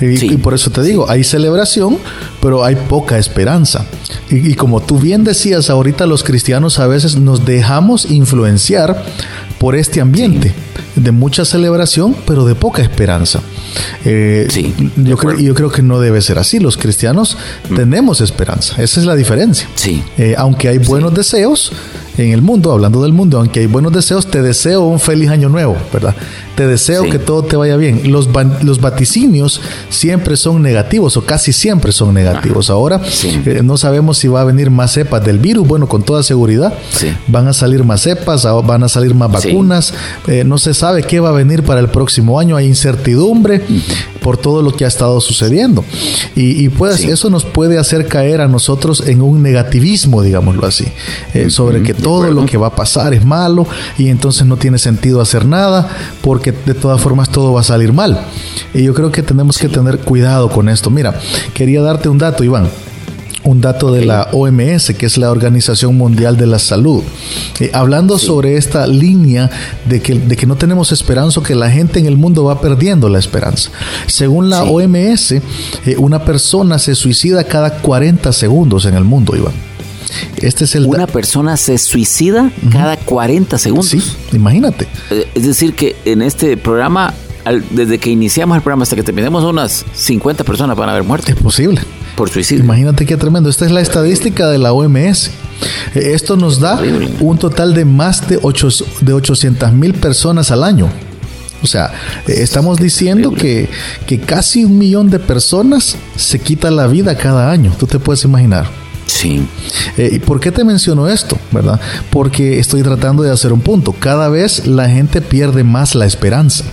Y, 0.00 0.36
por 0.38 0.54
eso 0.54 0.70
te 0.70 0.82
digo, 0.82 1.08
hay 1.08 1.22
celebración, 1.22 1.98
pero 2.40 2.64
hay 2.64 2.74
poca 2.74 3.18
esperanza. 3.18 3.86
Y, 4.30 4.50
y 4.50 4.54
como 4.54 4.80
tú 4.80 4.98
bien 4.98 5.22
decías, 5.22 5.70
ahorita 5.70 6.06
los 6.06 6.24
cristianos 6.24 6.80
a 6.80 6.88
veces 6.88 7.16
nos 7.16 7.44
dejamos 7.44 8.10
influenciar 8.10 9.04
por 9.62 9.76
este 9.76 10.00
ambiente 10.00 10.52
de 10.96 11.12
mucha 11.12 11.44
celebración, 11.44 12.16
pero 12.26 12.44
de 12.44 12.56
poca 12.56 12.82
esperanza. 12.82 13.40
Eh, 14.04 14.48
sí, 14.50 14.74
yo, 14.96 15.16
creo, 15.16 15.38
yo 15.38 15.54
creo 15.54 15.70
que 15.70 15.82
no 15.82 16.00
debe 16.00 16.20
ser 16.20 16.40
así. 16.40 16.58
Los 16.58 16.76
cristianos 16.76 17.38
mm. 17.70 17.76
tenemos 17.76 18.20
esperanza. 18.20 18.82
Esa 18.82 18.98
es 18.98 19.06
la 19.06 19.14
diferencia. 19.14 19.68
Sí. 19.76 20.02
Eh, 20.18 20.34
aunque 20.36 20.66
hay 20.68 20.78
buenos 20.78 21.14
deseos, 21.14 21.70
en 22.18 22.32
el 22.32 22.42
mundo, 22.42 22.72
hablando 22.72 23.02
del 23.02 23.12
mundo, 23.12 23.38
aunque 23.38 23.60
hay 23.60 23.66
buenos 23.66 23.92
deseos, 23.92 24.26
te 24.26 24.42
deseo 24.42 24.82
un 24.82 25.00
feliz 25.00 25.30
año 25.30 25.48
nuevo, 25.48 25.76
¿verdad? 25.92 26.14
Te 26.54 26.66
deseo 26.66 27.04
que 27.04 27.18
todo 27.18 27.42
te 27.42 27.56
vaya 27.56 27.76
bien. 27.76 28.12
Los, 28.12 28.28
los 28.62 28.80
vaticinios 28.80 29.60
siempre 29.88 30.36
son 30.36 30.62
negativos 30.62 31.16
o 31.16 31.24
casi 31.24 31.52
siempre 31.52 31.92
son 31.92 32.12
negativos. 32.12 32.68
Ahora 32.68 33.00
eh, 33.24 33.60
no 33.64 33.78
sabemos 33.78 34.18
si 34.18 34.28
va 34.28 34.42
a 34.42 34.44
venir 34.44 34.70
más 34.70 34.92
cepas 34.92 35.24
del 35.24 35.38
virus. 35.38 35.66
Bueno, 35.66 35.88
con 35.88 36.02
toda 36.02 36.22
seguridad 36.22 36.74
van 37.28 37.48
a 37.48 37.52
salir 37.52 37.84
más 37.84 38.02
cepas, 38.02 38.46
van 38.64 38.82
a 38.82 38.88
salir 38.88 39.14
más 39.14 39.32
vacunas. 39.32 39.94
Eh, 40.26 40.44
no 40.44 40.58
se 40.58 40.74
sabe 40.74 41.02
qué 41.02 41.20
va 41.20 41.30
a 41.30 41.32
venir 41.32 41.62
para 41.62 41.80
el 41.80 41.88
próximo 41.88 42.38
año. 42.38 42.56
Hay 42.56 42.66
incertidumbre 42.66 43.62
por 44.22 44.36
todo 44.36 44.62
lo 44.62 44.72
que 44.74 44.84
ha 44.84 44.88
estado 44.88 45.20
sucediendo. 45.20 45.84
Y, 46.34 46.68
pues 46.70 47.04
eso 47.04 47.28
nos 47.30 47.44
puede 47.44 47.78
hacer 47.78 48.06
caer 48.06 48.40
a 48.40 48.48
nosotros 48.48 49.02
en 49.06 49.20
un 49.20 49.42
negativismo, 49.42 50.22
digámoslo 50.22 50.66
así, 50.66 50.86
eh, 51.34 51.50
sobre 51.50 51.82
que 51.82 51.94
todo 51.94 52.30
lo 52.30 52.46
que 52.46 52.56
va 52.56 52.68
a 52.68 52.76
pasar 52.76 53.14
es 53.14 53.24
malo 53.24 53.66
y 53.98 54.08
entonces 54.08 54.46
no 54.46 54.56
tiene 54.56 54.78
sentido 54.78 55.20
hacer 55.20 55.44
nada 55.44 55.88
porque 56.20 56.52
de 56.52 56.74
todas 56.74 57.00
formas 57.00 57.30
todo 57.30 57.52
va 57.52 57.60
a 57.60 57.64
salir 57.64 57.92
mal. 57.92 58.24
Y 58.74 58.84
yo 58.84 58.94
creo 58.94 59.10
que 59.10 59.22
tenemos 59.22 59.58
que 59.58 59.68
tener 59.68 59.98
cuidado 59.98 60.50
con 60.50 60.68
esto. 60.68 60.90
Mira, 60.90 61.18
quería 61.54 61.82
darte 61.82 62.08
un 62.08 62.18
dato, 62.18 62.44
Iván 62.44 62.68
un 63.44 63.60
dato 63.60 63.92
de 63.92 64.04
la 64.04 64.28
OMS, 64.32 64.92
que 64.96 65.06
es 65.06 65.18
la 65.18 65.30
Organización 65.30 65.96
Mundial 65.96 66.36
de 66.36 66.46
la 66.46 66.58
Salud, 66.60 67.02
eh, 67.60 67.70
hablando 67.72 68.18
sobre 68.18 68.56
esta 68.56 68.86
línea 68.86 69.50
de 69.86 70.00
que, 70.00 70.14
de 70.14 70.36
que 70.36 70.46
no 70.46 70.56
tenemos 70.56 70.92
esperanza, 70.92 71.40
que 71.42 71.54
la 71.54 71.70
gente 71.70 71.98
en 71.98 72.06
el 72.06 72.16
mundo 72.16 72.44
va 72.44 72.60
perdiendo 72.60 73.08
la 73.08 73.18
esperanza. 73.18 73.70
Según 74.06 74.48
la 74.48 74.62
OMS, 74.62 75.32
eh, 75.32 75.42
una 75.98 76.24
persona 76.24 76.78
se 76.78 76.94
suicida 76.94 77.44
cada 77.44 77.78
40 77.78 78.32
segundos 78.32 78.84
en 78.86 78.94
el 78.94 79.04
mundo, 79.04 79.34
Iván. 79.36 79.54
Este 80.36 80.64
es 80.64 80.74
el 80.74 80.84
Una 80.86 81.06
persona 81.06 81.56
se 81.56 81.78
suicida 81.78 82.50
cada 82.70 82.96
40 82.96 83.56
segundos. 83.58 83.88
Sí, 83.88 84.02
imagínate. 84.32 84.86
Eh, 85.10 85.26
Es 85.34 85.46
decir, 85.46 85.74
que 85.74 85.96
en 86.04 86.20
este 86.22 86.56
programa, 86.56 87.14
al- 87.44 87.64
desde 87.70 87.98
que 87.98 88.10
iniciamos 88.10 88.56
el 88.56 88.62
programa 88.62 88.82
hasta 88.82 88.94
que 88.94 89.02
terminemos, 89.02 89.42
unas 89.42 89.84
50 89.94 90.44
personas 90.44 90.76
van 90.76 90.88
a 90.90 90.92
haber 90.92 91.04
muerto 91.04 91.32
Es 91.32 91.36
posible. 91.38 91.80
Por 92.16 92.28
suicidio. 92.30 92.64
Imagínate 92.64 93.06
qué 93.06 93.16
tremendo. 93.16 93.48
Esta 93.48 93.64
es 93.64 93.70
la 93.70 93.80
estadística 93.80 94.48
de 94.48 94.58
la 94.58 94.72
OMS. 94.72 95.30
Eh, 95.94 96.12
Esto 96.14 96.36
nos 96.36 96.60
da 96.60 96.80
un 97.20 97.38
total 97.38 97.74
de 97.74 97.84
más 97.84 98.28
de, 98.28 98.38
ocho, 98.42 98.68
de 99.00 99.12
800 99.12 99.72
mil 99.72 99.94
personas 99.94 100.50
al 100.50 100.64
año. 100.64 100.88
O 101.62 101.66
sea, 101.66 101.92
eh, 102.26 102.34
estamos 102.38 102.78
diciendo 102.78 103.32
que, 103.32 103.68
que 104.06 104.18
casi 104.18 104.64
un 104.64 104.78
millón 104.78 105.10
de 105.10 105.18
personas 105.18 105.96
se 106.16 106.38
quita 106.40 106.70
la 106.70 106.86
vida 106.86 107.16
cada 107.16 107.50
año. 107.50 107.72
Tú 107.78 107.86
te 107.86 107.98
puedes 107.98 108.24
imaginar. 108.24 108.66
Sí, 109.06 109.46
Eh, 109.98 110.10
¿Y 110.14 110.18
por 110.20 110.40
qué 110.40 110.50
te 110.50 110.64
menciono 110.64 111.08
esto? 111.08 111.36
¿Verdad? 111.52 111.80
Porque 112.10 112.58
estoy 112.58 112.82
tratando 112.82 113.22
de 113.22 113.30
hacer 113.30 113.52
un 113.52 113.60
punto. 113.60 113.92
Cada 113.92 114.28
vez 114.28 114.66
la 114.66 114.88
gente 114.88 115.20
pierde 115.20 115.64
más 115.64 115.94
la 115.94 116.06
esperanza. 116.06 116.64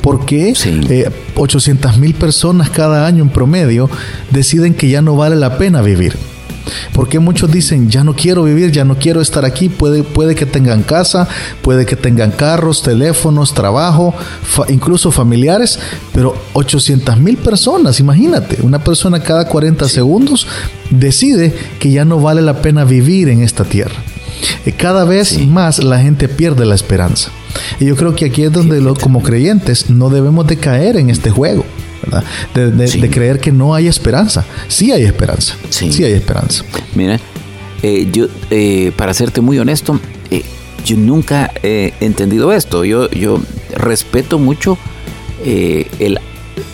Porque 0.00 0.54
Sí. 0.54 0.80
800 1.36 1.96
mil 1.98 2.14
personas 2.14 2.70
cada 2.70 3.06
año 3.06 3.22
en 3.22 3.30
promedio 3.30 3.88
deciden 4.30 4.74
que 4.74 4.88
ya 4.88 5.02
no 5.02 5.16
vale 5.16 5.36
la 5.36 5.58
pena 5.58 5.82
vivir. 5.82 6.16
Porque 6.92 7.18
muchos 7.18 7.50
dicen, 7.50 7.90
ya 7.90 8.04
no 8.04 8.14
quiero 8.14 8.44
vivir, 8.44 8.70
ya 8.70 8.84
no 8.84 8.96
quiero 8.96 9.20
estar 9.20 9.44
aquí, 9.44 9.68
puede, 9.68 10.04
puede 10.04 10.36
que 10.36 10.46
tengan 10.46 10.84
casa, 10.84 11.26
puede 11.60 11.84
que 11.86 11.96
tengan 11.96 12.30
carros, 12.30 12.82
teléfonos, 12.82 13.52
trabajo, 13.52 14.14
fa- 14.44 14.66
incluso 14.70 15.10
familiares, 15.10 15.80
pero 16.14 16.36
800 16.52 17.18
mil 17.18 17.36
personas, 17.38 17.98
imagínate, 17.98 18.58
una 18.62 18.84
persona 18.84 19.20
cada 19.20 19.48
40 19.48 19.88
segundos 19.88 20.46
decide 20.90 21.52
que 21.80 21.90
ya 21.90 22.04
no 22.04 22.20
vale 22.20 22.42
la 22.42 22.62
pena 22.62 22.84
vivir 22.84 23.28
en 23.28 23.42
esta 23.42 23.64
tierra. 23.64 23.96
Eh, 24.64 24.70
Cada 24.72 25.04
vez 25.04 25.44
más 25.46 25.82
la 25.82 25.98
gente 26.00 26.28
pierde 26.28 26.64
la 26.64 26.76
esperanza. 26.76 27.30
Y 27.80 27.86
yo 27.86 27.96
creo 27.96 28.14
que 28.14 28.26
aquí 28.26 28.42
es 28.44 28.52
donde 28.52 28.80
lo- 28.80 28.94
como 28.94 29.22
creyentes 29.22 29.90
no 29.90 30.08
debemos 30.10 30.46
de 30.46 30.56
caer 30.56 30.96
en 30.96 31.10
este 31.10 31.30
juego. 31.30 31.64
¿verdad? 32.04 32.24
De, 32.54 32.70
de- 32.72 32.88
Sí. 32.88 33.00
de 33.00 33.10
creer 33.10 33.38
que 33.38 33.52
no 33.52 33.74
hay 33.76 33.86
esperanza. 33.86 34.44
Sí 34.68 34.90
hay 34.90 35.04
esperanza. 35.04 35.54
Sí. 35.70 35.92
sí 35.92 36.02
hay 36.02 36.12
esperanza. 36.12 36.64
mira, 36.96 37.20
eh, 37.82 38.08
yo, 38.12 38.26
eh, 38.50 38.90
para 38.96 39.14
serte 39.14 39.40
muy 39.40 39.58
honesto, 39.60 40.00
eh, 40.30 40.42
yo 40.84 40.96
nunca 40.96 41.52
he 41.62 41.94
entendido 42.00 42.52
esto. 42.52 42.84
Yo, 42.84 43.08
yo 43.10 43.40
respeto 43.76 44.38
mucho 44.40 44.76
eh, 45.44 45.86
el, 46.00 46.18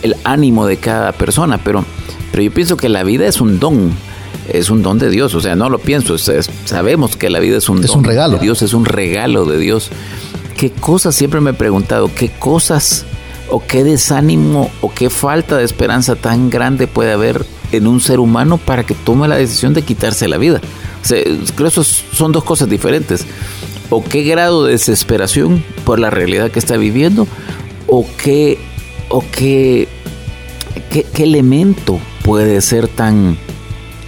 el 0.01 0.15
ánimo 0.23 0.65
de 0.65 0.77
cada 0.77 1.11
persona, 1.11 1.59
pero, 1.63 1.85
pero 2.31 2.41
yo 2.43 2.51
pienso 2.51 2.75
que 2.77 2.89
la 2.89 3.03
vida 3.03 3.27
es 3.27 3.39
un 3.39 3.59
don. 3.59 3.91
Es 4.51 4.71
un 4.71 4.81
don 4.81 4.97
de 4.97 5.11
Dios, 5.11 5.35
o 5.35 5.41
sea, 5.41 5.55
no 5.55 5.69
lo 5.69 5.77
pienso, 5.77 6.15
es- 6.15 6.27
es- 6.27 6.49
sabemos 6.65 7.15
que 7.15 7.29
la 7.29 7.37
vida 7.39 7.57
es 7.57 7.69
un 7.69 7.83
Es 7.83 7.87
don 7.91 7.99
un 7.99 8.03
regalo. 8.05 8.37
de 8.37 8.43
Dios, 8.45 8.63
es 8.63 8.73
un 8.73 8.85
regalo 8.85 9.45
de 9.45 9.59
Dios. 9.59 9.89
¿Qué 10.59 10.71
cosas, 10.71 11.15
siempre 11.15 11.39
me 11.39 11.51
he 11.51 11.53
preguntado, 11.53 12.11
qué 12.13 12.27
cosas 12.27 13.05
o 13.49 13.63
qué 13.65 13.85
desánimo 13.85 14.69
o 14.81 14.93
qué 14.93 15.09
falta 15.09 15.55
de 15.55 15.63
esperanza 15.63 16.17
tan 16.17 16.49
grande 16.49 16.85
puede 16.85 17.13
haber 17.13 17.45
en 17.71 17.87
un 17.87 18.01
ser 18.01 18.19
humano 18.19 18.57
para 18.57 18.83
que 18.83 18.93
tome 18.93 19.29
la 19.29 19.37
decisión 19.37 19.73
de 19.73 19.83
quitarse 19.83 20.27
la 20.27 20.37
vida? 20.37 20.59
O 21.01 21.07
sea, 21.07 21.23
creo 21.55 21.71
que 21.71 21.81
son 21.81 22.33
dos 22.33 22.43
cosas 22.43 22.69
diferentes. 22.69 23.25
O 23.89 24.03
qué 24.03 24.23
grado 24.23 24.65
de 24.65 24.73
desesperación 24.73 25.63
por 25.85 25.97
la 25.97 26.09
realidad 26.09 26.51
que 26.51 26.59
está 26.59 26.75
viviendo, 26.75 27.25
o 27.87 28.05
qué, 28.21 28.59
o 29.07 29.23
qué, 29.31 29.87
qué, 30.91 31.23
elemento 31.23 32.01
puede 32.21 32.59
ser 32.59 32.89
tan, 32.89 33.37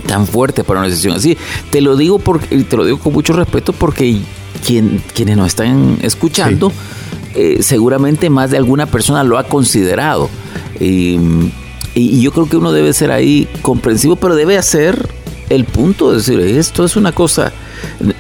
tan 0.06 0.28
fuerte 0.28 0.66
para 0.66 0.82
una 0.82 0.90
decisión 0.90 1.16
así. 1.16 1.38
Te 1.70 1.80
lo 1.80 1.96
digo 1.96 2.20
porque, 2.20 2.58
te 2.66 2.76
lo 2.76 2.84
digo 2.84 3.00
con 3.00 3.14
mucho 3.14 3.32
respeto 3.32 3.72
porque 3.72 4.22
quien, 4.66 5.02
quienes 5.14 5.38
nos 5.38 5.48
están 5.48 5.98
escuchando, 6.02 6.72
eh, 7.36 7.60
seguramente 7.62 8.30
más 8.30 8.52
de 8.52 8.58
alguna 8.58 8.86
persona 8.86 9.24
lo 9.24 9.38
ha 9.38 9.44
considerado. 9.44 10.30
Y, 10.80 11.16
y- 11.94 12.18
y 12.18 12.22
yo 12.22 12.32
creo 12.32 12.48
que 12.48 12.58
uno 12.58 12.72
debe 12.72 12.94
ser 12.94 13.12
ahí 13.12 13.48
comprensivo, 13.62 14.16
pero 14.16 14.36
debe 14.36 14.58
hacer 14.58 15.08
el 15.50 15.66
punto 15.66 16.12
de 16.12 16.18
decir, 16.18 16.40
esto 16.40 16.86
es 16.86 16.96
una 16.96 17.12
cosa, 17.12 17.52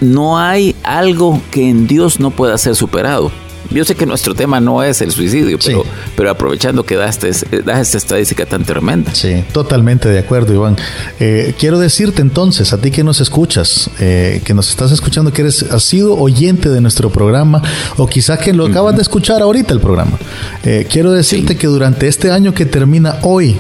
no 0.02 0.38
hay 0.38 0.76
algo 0.84 1.42
que 1.52 1.70
en 1.70 1.88
Dios 1.88 2.20
no 2.20 2.32
pueda 2.32 2.58
ser 2.58 2.76
superado. 2.76 3.32
Yo 3.70 3.86
sé 3.86 3.96
que 3.96 4.06
nuestro 4.06 4.34
tema 4.36 4.60
no 4.60 4.84
es 4.84 5.02
el 5.02 5.12
suicidio, 5.12 5.58
Sí. 5.62 5.68
pero, 5.68 5.86
pero 6.18 6.32
aprovechando 6.32 6.84
que 6.84 6.96
das, 6.96 7.24
este- 7.24 7.62
das 7.62 7.80
esta 7.88 7.98
estadística 7.98 8.46
tan 8.46 8.64
tremenda. 8.66 9.14
Sí, 9.14 9.44
totalmente 9.54 10.10
de 10.10 10.20
acuerdo, 10.20 10.54
Iván. 10.54 10.76
Eh, 11.20 11.54
quiero 11.58 11.80
decirte 11.80 12.22
entonces, 12.22 12.74
a 12.74 12.78
ti 12.80 12.92
que 12.92 13.04
nos 13.04 13.22
escuchas, 13.22 13.90
eh, 14.00 14.42
que 14.44 14.54
nos 14.54 14.70
estás 14.70 14.92
escuchando, 14.92 15.32
que 15.32 15.42
eres, 15.42 15.64
has 15.64 15.84
sido 15.84 16.18
oyente 16.18 16.70
de 16.70 16.82
nuestro 16.82 17.10
programa, 17.12 17.62
o 17.98 18.08
quizás 18.08 18.40
que 18.40 18.52
lo 18.54 18.66
acabas 18.66 18.96
de 18.96 19.04
escuchar 19.04 19.42
ahorita 19.42 19.74
el 19.74 19.80
programa. 19.80 20.18
Eh, 20.64 20.88
quiero 20.90 21.12
decirte 21.12 21.54
Sí. 21.54 21.60
que 21.60 21.68
durante 21.68 22.08
este 22.08 22.32
año 22.32 22.54
que 22.54 22.66
termina 22.66 23.20
hoy, 23.22 23.56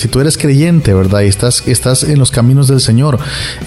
si 0.00 0.08
tú 0.08 0.20
eres 0.20 0.38
creyente, 0.38 0.94
¿verdad? 0.94 1.20
Y 1.20 1.26
estás, 1.26 1.68
estás 1.68 2.04
en 2.04 2.18
los 2.18 2.30
caminos 2.30 2.68
del 2.68 2.80
Señor. 2.80 3.18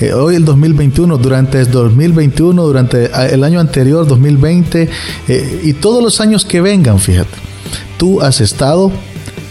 eh, 0.01 0.13
hoy 0.13 0.35
el 0.35 0.45
2021, 0.45 1.17
durante 1.19 1.59
el 1.59 1.69
2021, 1.69 2.63
durante 2.63 3.11
ah, 3.13 3.27
el 3.27 3.43
año 3.43 3.59
anterior, 3.59 4.07
2020, 4.07 4.89
eh, 5.27 5.61
y 5.63 5.73
todos 5.73 6.03
los 6.03 6.19
años 6.21 6.43
que 6.43 6.59
vengan, 6.59 6.99
fíjate. 6.99 7.37
Tú 7.97 8.21
has 8.21 8.41
estado, 8.41 8.91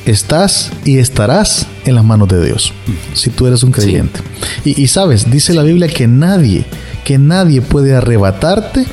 estás 0.07 0.73
y 0.85 0.99
estarás 0.99 1.67
en 1.85 1.95
las 1.95 2.05
manos 2.05 2.29
de 2.29 2.45
Dios, 2.45 2.73
si 3.15 3.31
tú 3.31 3.47
eres 3.47 3.63
un 3.63 3.71
creyente. 3.71 4.21
Y, 4.65 4.83
y 4.83 4.89
sabes, 4.89 5.31
dice 5.31 5.55
la 5.55 5.63
Biblia 5.63 5.87
que 5.87 6.09
nadie, 6.09 6.65
que 7.05 7.17
nadie 7.19 7.63
puede 7.63 7.95
arrebatarte 7.95 8.87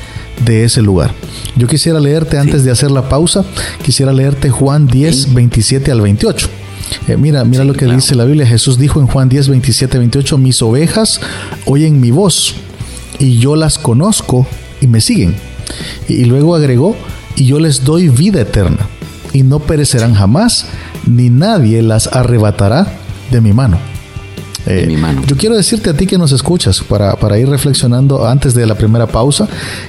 de 0.44 0.64
ese 0.64 0.80
lugar. 0.80 1.12
Yo 1.56 1.66
quisiera 1.66 1.98
leerte 1.98 2.38
antes 2.38 2.62
de 2.62 2.70
hacer 2.70 2.92
la 2.92 3.08
pausa, 3.08 3.44
quisiera 3.82 4.12
leerte 4.12 4.48
Juan 4.48 4.86
10, 4.86 5.34
27 5.34 5.90
al 5.90 6.00
28. 6.00 6.48
Eh, 7.08 7.16
mira, 7.16 7.44
mira 7.44 7.62
Sí, 7.62 7.68
lo 7.68 7.72
que 7.74 7.80
claro. 7.86 7.96
dice 7.96 8.14
la 8.14 8.24
Biblia. 8.24 8.46
Jesús 8.46 8.78
dijo 8.78 9.00
en 9.00 9.06
Juan 9.06 9.28
10, 9.28 9.48
27, 9.48 9.98
28, 9.98 10.38
mis 10.38 10.60
ovejas 10.62 11.20
oyen 11.66 12.00
mi 12.00 12.10
voz 12.10 12.54
y 13.18 13.38
yo 13.38 13.56
las 13.56 13.78
conozco 13.78 14.46
y 14.80 14.86
me 14.86 15.00
siguen. 15.00 15.34
Y, 16.08 16.14
y 16.14 16.24
luego 16.24 16.54
agregó, 16.54 16.96
y 17.36 17.46
yo 17.46 17.58
les 17.60 17.84
doy 17.84 18.08
vida 18.08 18.40
eterna 18.40 18.88
y 19.32 19.42
no 19.44 19.60
perecerán 19.60 20.14
jamás, 20.14 20.66
ni 21.06 21.30
nadie 21.30 21.82
las 21.82 22.08
arrebatará 22.08 22.86
de 23.30 23.40
mi 23.40 23.52
mano. 23.52 23.78
De 24.66 24.86
mi 24.86 24.96
mano. 24.96 25.22
Yo 25.26 25.36
quiero 25.36 25.56
decirte 25.56 25.90
a 25.90 25.94
ti 25.94 26.06
que 26.06 26.18
nos 26.18 26.32
escuchas, 26.32 26.80
para, 26.80 27.16
para 27.16 27.38
ir 27.38 27.48
reflexionando 27.48 28.26
antes 28.28 28.54
de 28.54 28.66
la 28.66 28.74
primera 28.74 29.06
pausa, 29.06 29.48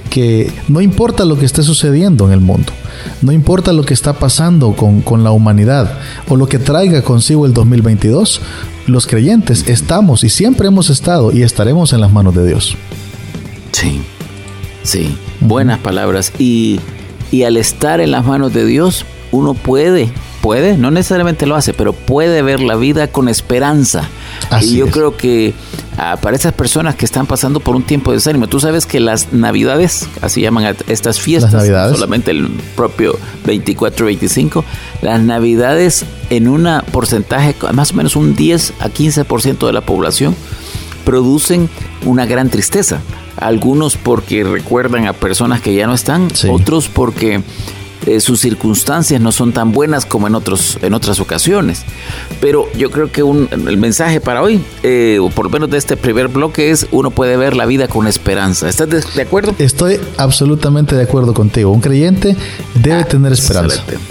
que 0.10 0.52
no 0.70 0.80
importa 0.82 1.26
lo 1.26 1.38
que 1.38 1.46
esté 1.46 1.62
sucediendo 1.64 2.26
en 2.28 2.34
el 2.34 2.40
mundo, 2.40 2.72
no 3.22 3.32
importa 3.32 3.74
lo 3.74 3.84
que 3.84 3.94
está 3.94 4.14
pasando 4.14 4.74
con, 4.76 5.02
con 5.02 5.24
la 5.24 5.32
humanidad 5.32 6.00
o 6.28 6.36
lo 6.36 6.48
que 6.48 6.60
traiga 6.60 7.02
consigo 7.02 7.46
el 7.46 7.54
2022, 7.54 8.42
los 8.88 9.08
creyentes 9.08 9.68
estamos 9.68 10.24
y 10.24 10.30
siempre 10.30 10.68
hemos 10.68 10.90
estado 10.90 11.32
y 11.32 11.44
estaremos 11.44 11.94
en 11.94 12.02
las 12.02 12.12
manos 12.12 12.36
de 12.36 12.48
Dios. 12.48 12.76
Sí, 13.72 14.02
sí, 14.84 15.18
buenas 15.40 15.80
palabras. 15.80 16.34
Y, 16.38 16.80
y 17.32 17.44
al 17.44 17.58
estar 17.58 18.02
en 18.02 18.12
las 18.12 18.26
manos 18.26 18.54
de 18.54 18.66
Dios, 18.66 19.06
uno 19.32 19.54
puede, 19.54 20.12
puede, 20.42 20.78
no 20.78 20.92
necesariamente 20.92 21.46
lo 21.46 21.56
hace, 21.56 21.74
pero 21.74 21.94
puede 21.94 22.42
ver 22.42 22.60
la 22.62 22.76
vida 22.76 23.08
con 23.08 23.30
esperanza. 23.30 24.10
Así 24.50 24.74
y 24.74 24.78
yo 24.78 24.88
es. 24.88 24.92
creo 24.92 25.16
que 25.16 25.54
ah, 25.98 26.18
para 26.22 26.36
esas 26.36 26.54
personas 26.54 26.96
que 26.96 27.06
están 27.06 27.28
pasando 27.28 27.60
por 27.60 27.76
un 27.76 27.84
tiempo 27.84 28.12
de 28.12 28.18
desánimo, 28.18 28.48
tú 28.48 28.60
sabes 28.60 28.86
que 28.86 29.00
las 29.00 29.32
navidades, 29.34 30.08
así 30.22 30.42
llaman 30.42 30.66
a 30.66 30.76
estas 30.88 31.20
fiestas, 31.20 31.54
Las 31.54 31.62
Navidades. 31.64 31.94
solamente 31.96 32.32
el 32.32 32.50
propio 32.76 33.18
24 33.46 34.06
25, 34.08 34.66
las 35.02 35.22
navidades 35.22 36.06
en 36.30 36.48
un 36.48 36.68
porcentaje, 36.92 37.56
más 37.74 37.92
o 37.92 37.96
menos 37.96 38.16
un 38.16 38.36
10 38.36 38.74
a 38.80 38.90
15% 38.90 39.68
de 39.68 39.74
la 39.74 39.82
población, 39.82 40.36
producen 41.06 41.70
una 42.06 42.26
gran 42.26 42.50
tristeza. 42.50 43.00
Algunos 43.38 43.96
porque 43.98 44.44
recuerdan 44.44 45.08
a 45.08 45.14
personas 45.14 45.62
que 45.62 45.74
ya 45.74 45.88
no 45.88 45.94
están, 45.94 46.30
Sí. 46.34 46.48
otros 46.50 46.88
porque 46.90 47.42
eh, 48.06 48.20
sus 48.20 48.40
circunstancias 48.40 49.22
no 49.22 49.32
son 49.32 49.54
tan 49.54 49.72
buenas 49.72 50.06
como 50.06 50.28
en 50.28 50.36
otros 50.36 50.78
en 50.82 50.94
otras 50.94 51.20
ocasiones. 51.20 51.84
Pero 52.40 52.66
yo 52.74 52.90
creo 52.90 53.12
que 53.12 53.24
un- 53.24 53.48
el 53.52 53.78
mensaje 53.78 54.20
para 54.22 54.42
hoy, 54.42 54.64
eh, 54.84 55.20
o 55.22 55.30
por 55.30 55.46
lo 55.46 55.52
menos 55.52 55.70
de 55.70 55.78
este 55.78 55.98
primer 55.98 56.28
bloque, 56.28 56.72
es 56.72 56.88
uno 56.92 57.12
puede 57.12 57.38
ver 57.38 57.56
la 57.56 57.66
vida 57.66 57.88
con 57.88 58.08
esperanza. 58.08 58.68
¿Estás 58.70 58.90
de, 58.90 59.02
de 59.16 59.22
acuerdo? 59.22 59.54
Estoy 59.60 60.00
absolutamente 60.18 60.96
de 60.96 61.04
acuerdo 61.04 61.34
contigo. 61.34 61.72
Un 61.72 61.82
creyente 61.82 62.36
debe 62.76 63.04
tener 63.06 63.34
esperanza. 63.34 63.76
Excelente. 63.78 64.04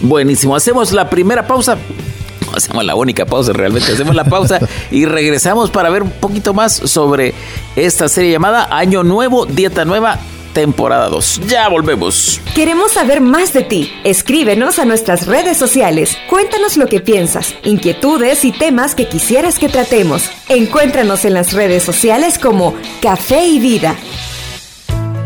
Buenísimo. 0.00 0.56
Hacemos 0.56 0.92
la 0.92 1.08
primera 1.10 1.46
pausa. 1.46 1.76
Hacemos 2.56 2.84
la 2.84 2.94
única 2.94 3.24
pausa 3.24 3.52
realmente. 3.52 3.92
Hacemos 3.92 4.14
la 4.14 4.24
pausa 4.24 4.58
y 4.90 5.04
regresamos 5.06 5.70
para 5.70 5.88
ver 5.90 6.02
un 6.02 6.10
poquito 6.10 6.52
más 6.54 6.72
sobre 6.72 7.34
esta 7.76 8.08
serie 8.08 8.30
llamada 8.30 8.68
Año 8.76 9.04
Nuevo, 9.04 9.46
Dieta 9.46 9.84
Nueva. 9.84 10.18
Temporada 10.52 11.08
2. 11.08 11.42
Ya 11.48 11.68
volvemos. 11.68 12.40
Queremos 12.54 12.92
saber 12.92 13.20
más 13.20 13.52
de 13.52 13.62
ti. 13.62 13.92
Escríbenos 14.04 14.78
a 14.78 14.84
nuestras 14.84 15.26
redes 15.26 15.56
sociales. 15.56 16.16
Cuéntanos 16.28 16.76
lo 16.76 16.86
que 16.86 17.00
piensas, 17.00 17.54
inquietudes 17.64 18.44
y 18.44 18.52
temas 18.52 18.94
que 18.94 19.08
quisieras 19.08 19.58
que 19.58 19.68
tratemos. 19.68 20.30
Encuéntranos 20.48 21.24
en 21.24 21.34
las 21.34 21.52
redes 21.52 21.82
sociales 21.82 22.38
como 22.38 22.74
Café 23.00 23.46
y 23.46 23.58
Vida. 23.58 23.96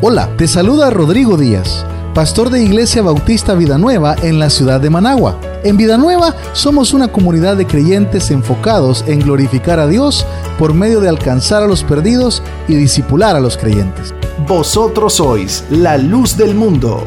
Hola, 0.00 0.28
te 0.36 0.46
saluda 0.46 0.90
Rodrigo 0.90 1.36
Díaz 1.36 1.86
pastor 2.16 2.48
de 2.48 2.62
Iglesia 2.62 3.02
Bautista 3.02 3.52
Vida 3.52 3.76
Nueva 3.76 4.16
en 4.22 4.38
la 4.38 4.48
ciudad 4.48 4.80
de 4.80 4.88
Managua. 4.88 5.38
En 5.64 5.76
Vida 5.76 5.98
Nueva 5.98 6.34
somos 6.54 6.94
una 6.94 7.08
comunidad 7.08 7.58
de 7.58 7.66
creyentes 7.66 8.30
enfocados 8.30 9.04
en 9.06 9.20
glorificar 9.20 9.78
a 9.78 9.86
Dios 9.86 10.24
por 10.58 10.72
medio 10.72 11.02
de 11.02 11.10
alcanzar 11.10 11.62
a 11.62 11.66
los 11.66 11.84
perdidos 11.84 12.42
y 12.68 12.74
disipular 12.74 13.36
a 13.36 13.40
los 13.40 13.58
creyentes. 13.58 14.14
Vosotros 14.44 15.14
sois 15.14 15.64
la 15.70 15.96
luz 15.96 16.36
del 16.36 16.54
mundo. 16.54 17.06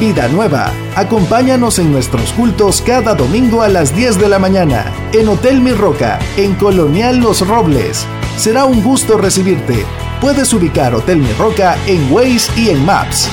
Vida 0.00 0.26
Nueva, 0.28 0.72
acompáñanos 0.94 1.78
en 1.78 1.92
nuestros 1.92 2.32
cultos 2.32 2.80
cada 2.80 3.14
domingo 3.14 3.62
a 3.62 3.68
las 3.68 3.94
10 3.94 4.18
de 4.18 4.28
la 4.28 4.38
mañana 4.38 4.90
en 5.12 5.28
Hotel 5.28 5.60
Mi 5.60 5.72
Roca, 5.72 6.18
en 6.38 6.54
Colonial 6.54 7.18
Los 7.18 7.46
Robles. 7.46 8.06
Será 8.38 8.64
un 8.64 8.82
gusto 8.82 9.18
recibirte. 9.18 9.84
Puedes 10.20 10.52
ubicar 10.54 10.94
Hotel 10.94 11.18
Mi 11.18 11.32
Roca 11.34 11.76
en 11.86 12.10
Waze 12.10 12.50
y 12.58 12.70
en 12.70 12.84
Maps. 12.84 13.30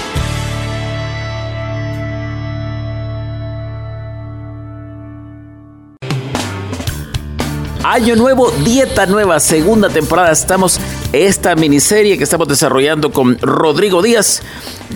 Año 7.94 8.16
nuevo, 8.16 8.50
dieta 8.66 9.06
nueva, 9.06 9.40
segunda 9.40 9.88
temporada. 9.88 10.32
Estamos 10.32 10.80
esta 11.12 11.56
miniserie 11.56 12.18
que 12.18 12.24
estamos 12.24 12.48
desarrollando 12.48 13.12
con 13.12 13.38
Rodrigo 13.38 14.02
Díaz, 14.02 14.42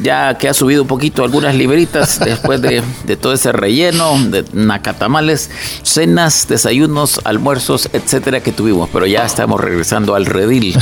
ya 0.01 0.35
que 0.39 0.49
ha 0.49 0.53
subido 0.55 0.81
un 0.81 0.87
poquito 0.87 1.23
algunas 1.23 1.53
libritas 1.53 2.19
después 2.19 2.59
de, 2.59 2.81
todo 3.21 3.33
ese 3.33 3.51
relleno 3.51 4.17
de 4.31 4.45
nacatamales, 4.51 5.51
cenas, 5.83 6.47
desayunos, 6.47 7.21
almuerzos, 7.23 7.87
etcétera 7.93 8.41
que 8.41 8.51
tuvimos. 8.51 8.89
Pero 8.91 9.05
ya 9.05 9.27
estamos 9.27 9.61
regresando 9.61 10.15
al 10.15 10.25
redil. 10.25 10.75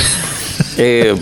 Eh, 0.77 1.15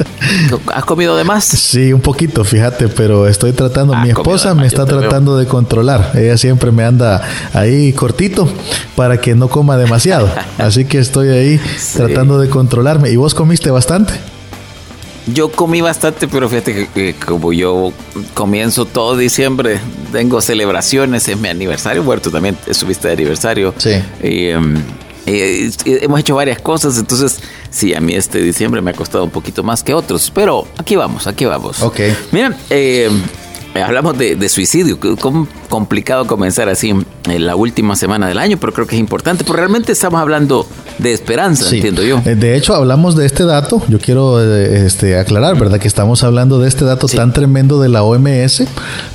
¿Has 0.74 0.86
comido 0.86 1.16
de 1.16 1.24
más? 1.24 1.44
Sí, 1.46 1.94
un 1.94 2.02
poquito, 2.02 2.44
fíjate, 2.44 2.88
pero 2.88 3.28
estoy 3.28 3.54
tratando, 3.54 3.96
mi 3.96 4.10
esposa 4.10 4.56
me 4.56 4.68
está 4.68 4.86
tratando 4.86 5.38
de 5.38 5.46
controlar. 5.46 6.12
Ella 6.16 6.38
siempre 6.38 6.72
me 6.72 6.84
anda 6.84 7.22
ahí 7.54 7.94
cortito 7.94 8.48
para 8.96 9.20
que 9.22 9.36
no 9.36 9.48
coma 9.48 9.78
demasiado. 9.78 10.30
Así 10.58 10.86
que 10.86 11.00
estoy 11.00 11.30
ahí 11.30 11.62
tratando 11.96 12.40
de 12.40 12.50
controlarme. 12.50 13.10
¿Y 13.12 13.16
vos 13.16 13.34
comiste 13.34 13.70
bastante? 13.72 14.14
Yo 15.28 15.50
comí 15.52 15.80
bastante, 15.80 16.28
pero 16.28 16.50
fíjate 16.50 16.90
que, 16.94 17.16
como 17.16 17.54
yo 17.54 17.94
comienzo 18.34 18.86
todo 18.86 19.16
diciembre, 19.16 19.80
tengo 20.12 20.42
celebraciones, 20.42 21.28
es 21.30 21.40
mi 21.40 21.48
aniversario, 21.48 22.04
tú 22.22 22.30
también 22.30 22.58
subiste 22.72 23.08
de 23.08 23.14
aniversario. 23.14 23.74
Sí. 23.78 23.92
Y, 24.22 24.48
em, 24.48 24.84
hemos 25.26 26.20
hecho 26.20 26.36
varias 26.36 26.60
cosas, 26.60 26.98
entonces 26.98 27.40
sí, 27.74 27.94
a 27.94 28.00
mí 28.00 28.14
este 28.14 28.40
diciembre 28.40 28.82
me 28.82 28.92
ha 28.92 28.94
costado 28.94 29.24
un 29.24 29.32
poquito 29.32 29.64
más 29.64 29.84
que 29.84 29.94
otros, 29.94 30.32
pero 30.34 30.68
aquí 30.78 30.96
vamos, 30.96 31.28
aquí 31.28 31.46
vamos. 31.46 31.82
Ok. 31.82 32.00
Mira, 32.32 32.56
eh, 32.70 33.10
hablamos 33.82 34.18
de, 34.18 34.48
suicidio, 34.50 35.00
complicado 35.70 36.28
comenzar 36.28 36.70
así 36.70 36.92
en 36.92 37.46
la 37.46 37.56
última 37.56 37.96
semana 37.96 38.28
del 38.28 38.38
año, 38.38 38.58
pero 38.58 38.74
creo 38.74 38.86
que 38.86 38.96
es 38.96 39.00
importante, 39.00 39.44
porque 39.44 39.62
realmente 39.62 39.92
estamos 39.92 40.22
hablando 40.22 40.68
de 41.00 41.14
esperanza, 41.14 41.74
entiendo 41.74 42.04
yo. 42.04 42.22
Eh, 42.26 42.36
de 42.36 42.56
hecho, 42.56 42.76
hablamos 42.76 43.16
de 43.16 43.26
este 43.26 43.44
dato, 43.46 43.82
yo 43.88 44.00
quiero 44.00 44.40
este, 44.42 45.18
aclarar, 45.18 45.58
¿verdad? 45.58 45.80
Que 45.80 45.88
estamos 45.88 46.24
hablando 46.24 46.60
de 46.60 46.68
este 46.68 46.86
dato 46.86 47.08
tan 47.08 47.34
tremendo 47.34 47.82
de 47.82 47.90
la 47.90 48.04
OMS, 48.04 48.66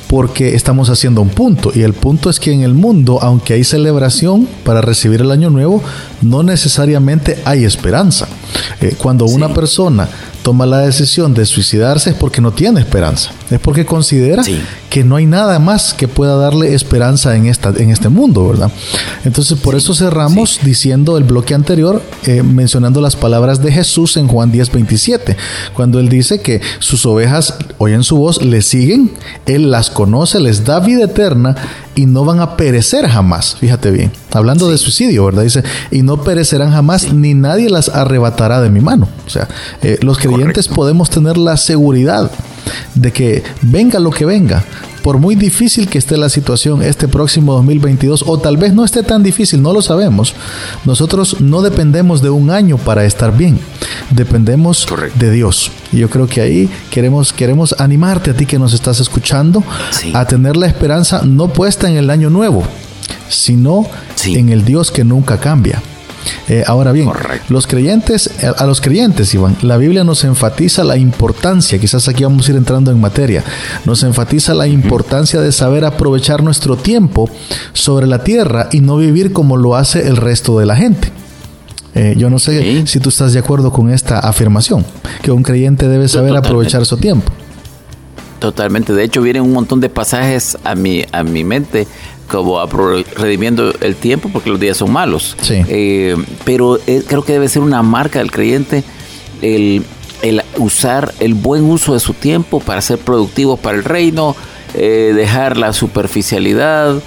porque 0.09 0.55
estamos 0.55 0.89
haciendo 0.91 1.21
un 1.21 1.29
punto. 1.29 1.71
Y 1.75 1.83
el 1.83 1.93
punto 1.93 2.31
es 2.31 2.41
que 2.41 2.51
en 2.51 2.63
el 2.63 2.75
mundo, 2.75 3.19
aunque 3.23 3.55
hay 3.55 3.63
celebración 3.63 4.49
para 4.65 4.81
recibir 4.81 5.21
el 5.21 5.31
año 5.31 5.51
nuevo, 5.51 5.83
no 6.23 6.43
necesariamente 6.43 7.39
hay 7.45 7.65
esperanza. 7.65 8.27
Eh, 8.81 8.95
cuando 8.99 9.27
una 9.27 9.53
persona 9.53 10.09
toma 10.43 10.65
la 10.65 10.79
decisión 10.79 11.35
de 11.35 11.45
suicidarse 11.45 12.11
es 12.11 12.17
porque 12.17 12.41
no 12.41 12.53
tiene 12.53 12.81
esperanza. 12.81 13.33
Es 13.51 13.61
porque 13.61 13.85
considera 13.85 14.43
que 14.91 15.05
no 15.05 15.17
hay 15.17 15.27
nada 15.27 15.59
más 15.59 15.95
que 15.95 16.09
pueda 16.09 16.37
darle 16.37 16.75
esperanza 16.75 17.37
en, 17.37 17.47
esta, 17.47 17.71
en 17.71 17.91
este 17.91 18.09
mundo, 18.09 18.49
¿verdad? 18.49 18.71
Entonces, 19.25 19.59
por 19.59 19.75
eso 19.75 19.95
cerramos 19.95 20.61
diciendo 20.63 21.19
el 21.19 21.25
bloque 21.25 21.55
anterior, 21.55 22.03
eh, 22.25 22.43
mencionando 22.43 23.01
las 23.01 23.17
palabras 23.17 23.63
de 23.63 23.73
Jesús 23.73 24.17
en 24.17 24.29
Juan 24.29 24.51
10, 24.51 24.73
27, 24.73 25.37
cuando 25.75 26.01
él 26.01 26.09
dice 26.09 26.41
que 26.41 26.61
sus 26.79 27.05
ovejas 27.07 27.55
oyen 27.79 28.03
su 28.03 28.17
voz, 28.17 28.43
le 28.43 28.63
siguen, 28.63 29.13
él 29.47 29.71
las 29.71 29.91
conoce, 29.91 30.41
les 30.41 30.65
da 30.65 30.81
vida 30.81 31.05
eterna 31.05 31.57
y 31.99 32.07
no 32.07 32.25
van 32.25 32.39
a 32.39 32.57
perecer 32.57 33.09
jamás. 33.09 33.57
Fíjate 33.57 33.91
bien, 33.91 34.13
hablando 34.33 34.71
de 34.71 34.79
suicidio, 34.79 35.25
¿verdad? 35.25 35.43
Dice, 35.43 35.65
y 35.91 36.03
no 36.03 36.23
perecerán 36.23 36.71
jamás, 36.71 37.13
ni 37.13 37.35
nadie 37.35 37.69
las 37.69 37.89
arrebatará 37.89 38.61
de 38.61 38.71
mi 38.71 38.81
mano. 38.81 39.09
O 39.27 39.29
sea, 39.29 39.49
eh, 39.83 39.99
los 40.03 40.17
creyentes 40.19 40.69
podemos 40.69 41.11
tener 41.11 41.37
la 41.37 41.57
seguridad 41.57 42.31
de 42.95 43.13
que 43.13 43.43
venga 43.63 43.99
lo 43.99 44.13
que 44.13 44.25
venga, 44.27 44.63
por 45.09 45.17
muy 45.17 45.37
difícil 45.37 45.89
que 45.89 45.97
esté 45.97 46.19
la 46.19 46.29
situación 46.29 46.83
este 46.83 47.09
próximo 47.09 47.55
2022, 47.55 48.25
o 48.27 48.37
tal 48.37 48.59
vez 48.59 48.75
no 48.75 48.85
esté 48.85 49.03
tan 49.03 49.23
difícil, 49.23 49.63
no 49.63 49.73
lo 49.73 49.81
sabemos, 49.81 50.35
nosotros 50.85 51.41
no 51.41 51.63
dependemos 51.63 52.21
de 52.21 52.29
un 52.29 52.51
año 52.51 52.77
para 52.77 53.07
estar 53.07 53.35
bien, 53.35 53.59
dependemos 54.11 54.87
de 55.15 55.31
Dios. 55.31 55.73
Y 55.93 56.01
yo 56.01 56.11
creo 56.11 56.27
que 56.27 56.43
ahí 56.43 56.69
queremos, 56.91 57.33
queremos 57.33 57.75
animarte 57.79 58.33
a 58.33 58.35
ti 58.35 58.45
que 58.45 58.59
nos 58.59 58.75
estás 58.75 59.01
escuchando 59.01 59.65
a 60.13 60.27
tener 60.27 60.59
la 60.59 60.67
esperanza 60.67 61.23
no 61.25 61.49
puesta 61.49 61.89
en 61.89 61.97
el 61.97 62.11
año 62.11 62.29
nuevo, 62.29 62.63
sino 63.31 63.87
en 64.27 64.51
el 64.51 64.67
Dios 64.67 64.91
que 64.91 65.05
nunca 65.05 65.41
cambia. 65.41 65.83
Eh, 66.49 66.65
ahora 66.67 66.93
bien, 66.93 67.11
los 67.49 67.67
creyentes, 67.67 68.31
eh, 68.43 68.51
a 68.57 68.67
los 68.67 68.81
creyentes, 68.81 69.33
Iván, 69.35 69.57
la 69.63 69.77
Biblia 69.77 70.05
nos 70.05 70.25
enfatiza 70.25 70.85
la 70.85 70.97
importancia, 70.97 71.79
quizás 71.79 72.09
aquí 72.09 72.25
vamos 72.25 72.49
a 72.49 72.53
ir 72.53 72.57
entrando 72.57 72.91
en 72.91 73.01
materia, 73.01 73.45
nos 73.85 74.03
enfatiza 74.03 74.55
la 74.55 74.67
importancia 74.67 75.41
de 75.41 75.53
saber 75.53 75.85
aprovechar 75.85 76.43
nuestro 76.43 76.77
tiempo 76.77 77.29
sobre 77.73 78.07
la 78.07 78.25
tierra 78.25 78.69
y 78.73 78.81
no 78.81 78.97
vivir 78.97 79.33
como 79.33 79.57
lo 79.57 79.77
hace 79.77 80.07
el 80.09 80.17
resto 80.17 80.59
de 80.59 80.67
la 80.67 80.77
gente. 80.77 81.13
Eh, 81.95 82.15
yo 82.17 82.31
no 82.31 82.39
sé 82.39 82.87
si 82.87 83.01
tú 83.01 83.09
estás 83.09 83.33
de 83.33 83.41
acuerdo 83.41 83.73
con 83.73 83.91
esta 83.91 84.19
afirmación, 84.21 84.85
que 85.23 85.31
un 85.31 85.43
creyente 85.43 85.89
debe 85.89 86.09
saber 86.09 86.37
aprovechar 86.37 86.87
su 86.87 86.97
tiempo. 86.97 87.33
Totalmente. 88.39 88.93
De 88.93 89.03
hecho, 89.03 89.21
vienen 89.21 89.43
un 89.43 89.53
montón 89.53 89.81
de 89.81 89.89
pasajes 89.89 90.57
a 90.63 90.75
mi, 90.75 91.05
a 91.11 91.25
mi 91.25 91.43
mente 91.43 91.89
como 92.29 92.65
redimiendo 93.17 93.73
el 93.81 93.97
tiempo 93.97 94.29
porque 94.33 94.51
los 94.51 94.61
días 94.61 94.77
son 94.77 94.93
malos. 94.93 95.37
Eh, 95.51 96.15
pero 96.45 96.79
eh, 96.87 97.03
creo 97.07 97.25
que 97.25 97.33
debe 97.33 97.49
ser 97.49 97.63
una 97.63 97.83
marca 97.83 98.19
del 98.21 98.31
creyente 98.31 98.85
el, 99.43 99.83
usar 100.59 101.15
el 101.21 101.35
buen 101.35 101.65
uso 101.65 101.95
de 101.95 102.01
su 102.01 102.13
tiempo 102.13 102.61
para 102.61 102.83
ser 102.83 102.99
productivo 102.99 103.57
para 103.57 103.79
el 103.79 103.85
reino, 103.85 104.37
eh, 104.75 105.13
dejar 105.17 105.57
la 105.57 105.73
superficialidad. 105.73 107.01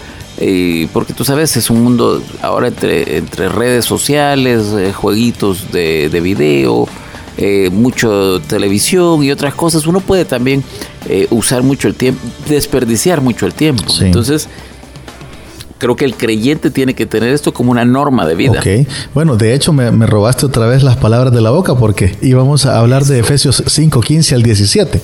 porque 0.92 1.14
tú 1.14 1.24
sabes, 1.24 1.56
es 1.56 1.70
un 1.70 1.84
mundo 1.84 2.22
ahora 2.42 2.70
entre, 2.70 3.18
entre 3.18 3.48
redes 3.48 3.86
sociales, 3.86 4.74
jueguitos 4.96 5.72
de, 5.72 6.10
de 6.10 6.20
video, 6.20 6.88
mucho 7.72 8.42
televisión 8.48 9.24
y 9.24 9.32
otras 9.32 9.54
cosas, 9.54 9.86
uno 9.86 10.00
puede 10.00 10.26
también 10.26 10.64
usar 11.30 11.62
mucho 11.62 11.88
el 11.88 11.94
tiempo, 11.94 12.22
desperdiciar 12.48 13.22
mucho 13.22 13.46
el 13.46 13.54
tiempo. 13.54 13.84
Entonces, 14.00 14.48
creo 15.82 15.96
que 15.96 16.06
el 16.06 16.16
creyente 16.16 16.70
tiene 16.70 16.94
que 16.94 17.08
tener 17.08 17.34
esto 17.34 17.56
como 17.56 17.72
una 17.72 17.84
norma 17.84 18.28
de 18.28 18.36
vida. 18.36 18.60
Ok, 18.60 18.88
bueno, 19.16 19.36
de 19.36 19.56
hecho 19.56 19.74
me, 19.74 19.90
robaste 20.06 20.46
otra 20.46 20.68
vez 20.68 20.84
las 20.84 20.96
palabras 20.96 21.34
de 21.34 21.42
la 21.42 21.50
boca 21.50 21.74
porque 21.74 22.16
íbamos 22.22 22.68
a 22.68 22.78
hablar 22.78 23.04
de 23.06 23.18
Efesios 23.18 23.64
5, 23.66 24.00
15 24.00 24.36
al 24.36 24.44
17. 24.44 25.02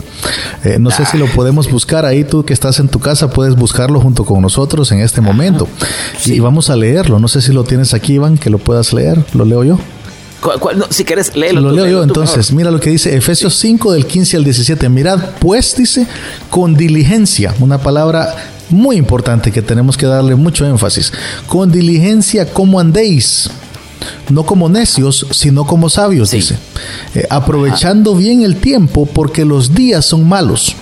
Eh, 0.63 0.77
no 0.79 0.91
sé 0.91 1.05
si 1.05 1.17
lo 1.17 1.25
podemos 1.25 1.71
buscar 1.71 2.05
ahí, 2.05 2.23
tú 2.23 2.45
que 2.45 2.53
estás 2.53 2.79
en 2.79 2.89
tu 2.89 2.99
casa 2.99 3.31
puedes 3.31 3.55
buscarlo 3.55 3.99
junto 3.99 4.23
con 4.23 4.39
nosotros 4.39 4.91
en 4.91 4.99
este 4.99 5.19
momento. 5.19 5.67
Y 6.25 6.39
vamos 6.41 6.69
a 6.69 6.75
leerlo, 6.75 7.17
no 7.17 7.27
sé 7.27 7.41
si 7.41 7.53
lo 7.53 7.63
tienes 7.63 7.95
aquí, 7.95 8.13
Iván, 8.13 8.37
que 8.37 8.51
lo 8.51 8.59
puedas 8.59 8.93
leer, 8.93 9.25
lo 9.33 9.45
leo 9.45 9.63
yo. 9.63 9.79
si 10.91 11.05
quieres, 11.05 11.35
léelo. 11.35 11.59
Lo 11.59 11.71
leo 11.71 11.87
yo 11.87 12.03
entonces. 12.03 12.53
Mira 12.53 12.69
lo 12.69 12.79
que 12.79 12.91
dice 12.91 13.17
Efesios 13.17 13.55
5 13.55 13.93
del 13.93 14.05
15 14.05 14.37
al 14.37 14.43
17. 14.43 14.89
Mirad, 14.89 15.19
pues 15.39 15.75
dice, 15.75 16.05
con 16.51 16.75
diligencia, 16.75 17.55
una 17.59 17.79
palabra 17.79 18.35
muy 18.69 18.97
importante 18.97 19.51
que 19.51 19.61
tenemos 19.61 19.97
que 19.97 20.05
darle 20.05 20.35
mucho 20.35 20.65
énfasis. 20.65 21.11
Con 21.47 21.71
diligencia, 21.71 22.51
como 22.51 22.79
andéis? 22.79 23.49
No 24.29 24.45
como 24.45 24.69
necios, 24.69 25.25
sino 25.31 25.65
como 25.65 25.89
sabios, 25.89 26.31
dice. 26.31 26.57
Eh, 27.15 27.25
aprovechando 27.29 28.15
bien 28.15 28.41
el 28.41 28.57
tiempo 28.57 29.05
porque 29.05 29.45
los 29.45 29.73
días 29.73 30.05
son 30.05 30.27
malos. 30.27 30.75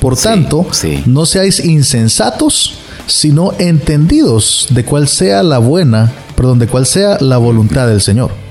Por 0.00 0.16
tanto, 0.16 0.66
no 1.06 1.26
seáis 1.26 1.64
insensatos, 1.64 2.74
sino 3.06 3.52
entendidos 3.58 4.66
de 4.70 4.84
cuál 4.84 5.08
sea 5.08 5.42
la 5.42 5.58
buena, 5.58 6.12
perdón, 6.36 6.58
de 6.58 6.66
cuál 6.66 6.86
sea 6.86 7.18
la 7.20 7.38
voluntad 7.38 7.88
del 7.88 8.00
Señor. 8.00 8.43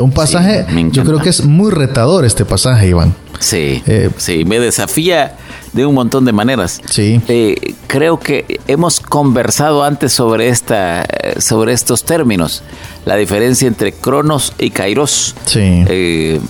Un 0.00 0.12
pasaje, 0.12 0.66
yo 0.92 1.04
creo 1.04 1.18
que 1.18 1.30
es 1.30 1.44
muy 1.44 1.70
retador 1.70 2.24
este 2.24 2.44
pasaje, 2.44 2.88
Iván. 2.88 3.14
Sí, 3.40 3.82
eh, 3.86 4.10
sí, 4.16 4.44
me 4.44 4.58
desafía 4.58 5.36
de 5.72 5.86
un 5.86 5.94
montón 5.94 6.24
de 6.24 6.32
maneras. 6.32 6.80
Sí. 6.86 7.20
Eh, 7.28 7.74
creo 7.86 8.18
que 8.18 8.60
hemos 8.66 9.00
conversado 9.00 9.84
antes 9.84 10.12
sobre 10.12 10.48
esta, 10.48 11.06
sobre 11.38 11.72
estos 11.72 12.04
términos, 12.04 12.62
la 13.06 13.16
diferencia 13.16 13.68
entre 13.68 13.92
Cronos 13.92 14.52
y 14.58 14.70
Kairos. 14.70 15.34
Sí. 15.46 15.60
Eh, 15.62 16.40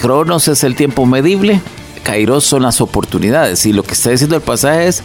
cronos 0.00 0.48
es 0.48 0.62
el 0.64 0.76
tiempo 0.76 1.06
medible, 1.06 1.60
Kairos 2.04 2.44
son 2.44 2.62
las 2.62 2.80
oportunidades. 2.80 3.64
Y 3.66 3.72
lo 3.72 3.82
que 3.82 3.94
está 3.94 4.10
diciendo 4.10 4.36
el 4.36 4.42
pasaje 4.42 4.86
es 4.86 5.02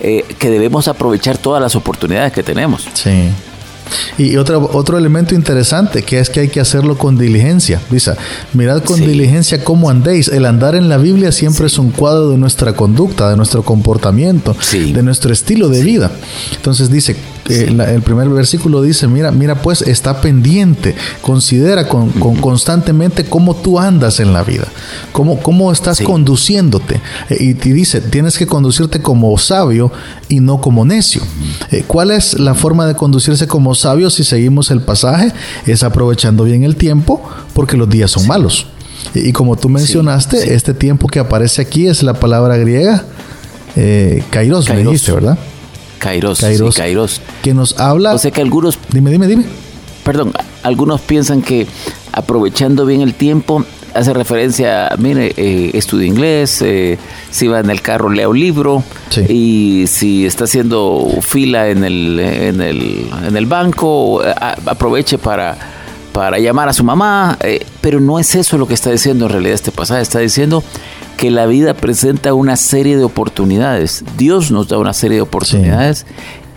que 0.00 0.50
debemos 0.50 0.88
aprovechar 0.88 1.38
todas 1.38 1.62
las 1.62 1.76
oportunidades 1.76 2.32
que 2.32 2.42
tenemos. 2.42 2.88
Sí. 2.94 3.30
Y 4.18 4.36
otro, 4.36 4.70
otro 4.72 4.98
elemento 4.98 5.34
interesante 5.34 6.02
que 6.02 6.18
es 6.18 6.30
que 6.30 6.40
hay 6.40 6.48
que 6.48 6.60
hacerlo 6.60 6.96
con 6.96 7.18
diligencia. 7.18 7.80
Dice, 7.90 8.12
mirad 8.52 8.82
con 8.82 9.00
diligencia 9.00 9.64
cómo 9.64 9.90
andéis. 9.90 10.28
El 10.28 10.46
andar 10.46 10.74
en 10.74 10.88
la 10.88 10.98
Biblia 10.98 11.32
siempre 11.32 11.66
es 11.66 11.78
un 11.78 11.90
cuadro 11.90 12.30
de 12.30 12.38
nuestra 12.38 12.74
conducta, 12.74 13.30
de 13.30 13.36
nuestro 13.36 13.62
comportamiento, 13.62 14.56
de 14.72 15.02
nuestro 15.02 15.32
estilo 15.32 15.68
de 15.68 15.82
vida. 15.82 16.10
Entonces 16.56 16.90
dice, 16.90 17.16
el 17.48 18.02
primer 18.02 18.28
versículo 18.28 18.82
dice, 18.82 19.06
mira, 19.08 19.30
mira 19.30 19.62
pues 19.62 19.82
está 19.82 20.20
pendiente, 20.20 20.94
considera 21.20 21.88
con, 21.88 22.10
constantemente 22.10 23.24
cómo 23.24 23.56
tú 23.56 23.78
andas 23.78 24.20
en 24.20 24.32
la 24.32 24.44
vida, 24.44 24.66
cómo, 25.12 25.40
cómo 25.40 25.72
estás 25.72 26.00
conduciéndote. 26.00 27.00
Eh, 27.30 27.36
y, 27.40 27.54
te 27.54 27.72
dice, 27.72 28.00
tienes 28.00 28.38
que 28.38 28.46
conducirte 28.46 29.02
como 29.02 29.36
sabio 29.38 29.92
y 30.28 30.40
no 30.40 30.60
como 30.60 30.84
necio. 30.84 31.22
Eh, 31.70 31.84
¿Cuál 31.86 32.10
es 32.10 32.38
la 32.38 32.54
forma 32.54 32.86
de 32.86 32.94
conducirse 32.94 33.46
como 33.46 33.74
sabio 33.74 34.10
si 34.10 34.24
seguimos 34.24 34.70
el 34.70 34.82
pasaje? 34.82 35.32
Es 35.66 35.82
aprovechando 35.82 36.44
bien 36.44 36.64
el 36.64 36.76
tiempo 36.76 37.22
porque 37.54 37.76
los 37.76 37.88
días 37.88 38.10
son 38.10 38.26
malos. 38.26 38.66
Y, 39.14 39.32
como 39.32 39.56
tú 39.56 39.68
mencionaste, 39.68 40.54
este 40.54 40.74
tiempo 40.74 41.08
que 41.08 41.18
aparece 41.18 41.62
aquí 41.62 41.88
es 41.88 42.02
la 42.02 42.14
palabra 42.14 42.56
griega 42.56 43.04
eh, 43.76 44.22
kairos, 44.30 44.68
me 44.68 44.84
dijiste, 44.84 45.12
¿verdad? 45.12 45.38
Kairos, 46.02 46.40
Kairos, 46.76 47.20
Que 47.42 47.54
nos 47.54 47.78
habla. 47.78 48.12
O 48.14 48.18
sea 48.18 48.32
que 48.32 48.40
algunos. 48.40 48.76
Dime, 48.90 49.10
dime, 49.10 49.28
dime. 49.28 49.44
Perdón, 50.04 50.32
algunos 50.64 51.00
piensan 51.00 51.42
que 51.42 51.68
aprovechando 52.12 52.84
bien 52.84 53.02
el 53.02 53.14
tiempo 53.14 53.64
hace 53.94 54.12
referencia, 54.12 54.90
mire, 54.98 55.32
eh, 55.36 55.70
estudia 55.74 56.06
inglés, 56.06 56.60
eh, 56.62 56.98
si 57.30 57.46
va 57.46 57.60
en 57.60 57.70
el 57.70 57.82
carro 57.82 58.08
lea 58.08 58.28
un 58.28 58.40
libro 58.40 58.82
y 59.28 59.84
si 59.86 60.26
está 60.26 60.44
haciendo 60.44 61.08
fila 61.20 61.68
en 61.68 61.84
el, 61.84 62.18
en 62.18 62.60
el, 62.62 63.10
en 63.28 63.36
el 63.36 63.46
banco, 63.46 64.22
aproveche 64.66 65.18
para, 65.18 65.56
para 66.12 66.38
llamar 66.38 66.68
a 66.68 66.72
su 66.72 66.84
mamá, 66.84 67.36
eh, 67.42 67.64
pero 67.80 68.00
no 68.00 68.18
es 68.18 68.34
eso 68.34 68.58
lo 68.58 68.66
que 68.66 68.74
está 68.74 68.90
diciendo 68.90 69.26
en 69.26 69.32
realidad 69.32 69.54
este 69.54 69.72
pasaje, 69.72 70.02
está 70.02 70.18
diciendo 70.18 70.64
que 71.16 71.30
la 71.30 71.46
vida 71.46 71.74
presenta 71.74 72.34
una 72.34 72.56
serie 72.56 72.96
de 72.96 73.04
oportunidades. 73.04 74.04
Dios 74.16 74.50
nos 74.50 74.68
da 74.68 74.78
una 74.78 74.92
serie 74.92 75.16
de 75.16 75.22
oportunidades 75.22 76.06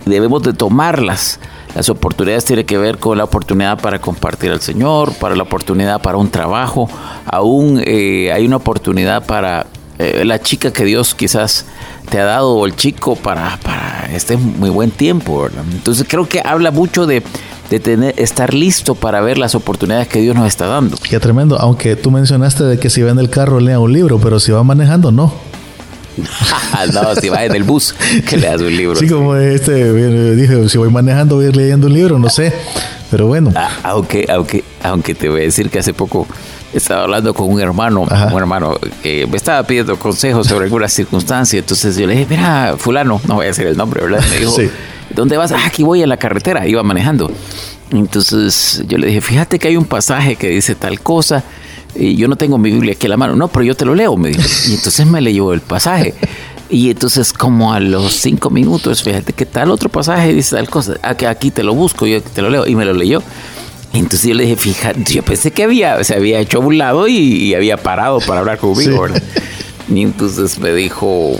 y 0.04 0.10
debemos 0.10 0.42
de 0.42 0.52
tomarlas. 0.52 1.38
Las 1.74 1.88
oportunidades 1.88 2.44
tienen 2.44 2.64
que 2.64 2.78
ver 2.78 2.98
con 2.98 3.18
la 3.18 3.24
oportunidad 3.24 3.78
para 3.80 4.00
compartir 4.00 4.50
al 4.50 4.60
Señor, 4.60 5.12
para 5.14 5.36
la 5.36 5.42
oportunidad 5.42 6.00
para 6.00 6.16
un 6.16 6.30
trabajo, 6.30 6.88
aún 7.26 7.82
eh, 7.84 8.32
hay 8.32 8.46
una 8.46 8.56
oportunidad 8.56 9.26
para 9.26 9.66
eh, 9.98 10.24
la 10.24 10.40
chica 10.40 10.72
que 10.72 10.84
Dios 10.84 11.14
quizás 11.14 11.66
te 12.10 12.18
ha 12.18 12.24
dado 12.24 12.54
o 12.54 12.66
el 12.66 12.76
chico 12.76 13.16
para, 13.16 13.58
para 13.62 14.08
este 14.12 14.36
muy 14.36 14.70
buen 14.70 14.90
tiempo. 14.90 15.48
Entonces 15.72 16.06
creo 16.08 16.28
que 16.28 16.40
habla 16.44 16.70
mucho 16.70 17.06
de 17.06 17.22
de 17.70 17.80
tener, 17.80 18.14
estar 18.18 18.54
listo 18.54 18.94
para 18.94 19.20
ver 19.20 19.38
las 19.38 19.54
oportunidades 19.54 20.08
que 20.08 20.20
Dios 20.20 20.34
nos 20.36 20.46
está 20.46 20.66
dando. 20.66 20.96
Qué 20.96 21.18
tremendo, 21.18 21.58
aunque 21.58 21.96
tú 21.96 22.10
mencionaste 22.10 22.64
de 22.64 22.78
que 22.78 22.90
si 22.90 23.02
va 23.02 23.10
en 23.10 23.18
el 23.18 23.30
carro 23.30 23.60
lea 23.60 23.78
un 23.78 23.92
libro, 23.92 24.18
pero 24.18 24.40
si 24.40 24.52
va 24.52 24.62
manejando 24.62 25.10
no. 25.10 25.32
no, 26.94 27.14
si 27.16 27.28
va 27.28 27.44
en 27.44 27.54
el 27.54 27.62
bus, 27.62 27.94
que 28.26 28.36
leas 28.38 28.60
un 28.60 28.74
libro. 28.74 28.96
Sí, 28.96 29.08
como 29.08 29.36
este, 29.36 30.34
dije, 30.34 30.68
si 30.68 30.78
voy 30.78 30.90
manejando 30.90 31.36
voy 31.36 31.46
a 31.46 31.48
ir 31.48 31.56
leyendo 31.56 31.88
un 31.88 31.92
libro, 31.92 32.18
no 32.18 32.30
sé, 32.30 32.52
pero 33.10 33.26
bueno. 33.26 33.52
Ah, 33.54 33.68
aunque, 33.82 34.26
aunque, 34.30 34.64
aunque 34.82 35.14
te 35.14 35.28
voy 35.28 35.40
a 35.40 35.44
decir 35.44 35.68
que 35.68 35.78
hace 35.78 35.92
poco 35.92 36.26
estaba 36.72 37.02
hablando 37.02 37.34
con 37.34 37.50
un 37.50 37.60
hermano, 37.60 38.02
un 38.02 38.38
hermano 38.38 38.78
que 39.02 39.26
me 39.26 39.36
estaba 39.36 39.62
pidiendo 39.64 39.98
consejos 39.98 40.46
sobre 40.46 40.64
alguna 40.64 40.88
circunstancia, 40.88 41.58
entonces 41.58 41.96
yo 41.96 42.06
le 42.06 42.14
dije, 42.14 42.26
mira, 42.30 42.76
fulano, 42.78 43.20
no 43.26 43.34
voy 43.34 43.44
a 43.44 43.48
decir 43.48 43.66
el 43.66 43.76
nombre, 43.76 44.02
¿verdad? 44.02 44.24
Me 44.30 44.38
dijo, 44.38 44.52
sí 44.52 44.70
¿dónde 45.14 45.36
vas? 45.36 45.52
Ah, 45.52 45.66
aquí 45.66 45.82
voy 45.82 46.02
a 46.02 46.06
la 46.06 46.16
carretera, 46.16 46.66
iba 46.66 46.82
manejando. 46.82 47.30
Entonces 47.90 48.82
yo 48.86 48.98
le 48.98 49.08
dije, 49.08 49.20
fíjate 49.20 49.58
que 49.58 49.68
hay 49.68 49.76
un 49.76 49.84
pasaje 49.84 50.36
que 50.36 50.48
dice 50.48 50.74
tal 50.74 51.00
cosa, 51.00 51.44
y 51.94 52.16
yo 52.16 52.28
no 52.28 52.36
tengo 52.36 52.58
mi 52.58 52.70
Biblia 52.70 52.92
aquí 52.92 53.06
a 53.06 53.10
la 53.10 53.16
mano, 53.16 53.36
no, 53.36 53.48
pero 53.48 53.64
yo 53.64 53.74
te 53.74 53.84
lo 53.84 53.94
leo, 53.94 54.16
me 54.16 54.30
dijo. 54.30 54.42
Y 54.68 54.74
entonces 54.74 55.06
me 55.06 55.20
leyó 55.20 55.52
el 55.52 55.60
pasaje. 55.60 56.14
Y 56.68 56.90
entonces 56.90 57.32
como 57.32 57.72
a 57.72 57.80
los 57.80 58.12
cinco 58.12 58.50
minutos, 58.50 59.02
fíjate 59.02 59.32
que 59.32 59.46
tal 59.46 59.70
otro 59.70 59.88
pasaje 59.88 60.34
dice 60.34 60.56
tal 60.56 60.68
cosa, 60.68 60.96
ah, 61.02 61.16
que 61.16 61.26
aquí 61.26 61.50
te 61.50 61.62
lo 61.62 61.74
busco, 61.74 62.06
yo 62.06 62.20
te 62.20 62.42
lo 62.42 62.50
leo, 62.50 62.66
y 62.66 62.74
me 62.74 62.84
lo 62.84 62.92
leyó. 62.92 63.22
Entonces 63.92 64.28
yo 64.28 64.34
le 64.34 64.42
dije, 64.42 64.56
fíjate, 64.56 65.14
yo 65.14 65.22
pensé 65.22 65.52
que 65.52 65.62
había, 65.62 66.02
se 66.04 66.14
había 66.14 66.40
hecho 66.40 66.58
a 66.58 66.60
un 66.60 66.76
lado 66.76 67.08
y, 67.08 67.54
había 67.54 67.76
parado 67.76 68.20
para 68.20 68.40
hablar 68.40 68.58
conmigo, 68.58 69.00
¿verdad? 69.00 69.22
Y 69.88 70.02
entonces 70.02 70.58
me 70.58 70.74
dijo, 70.74 71.38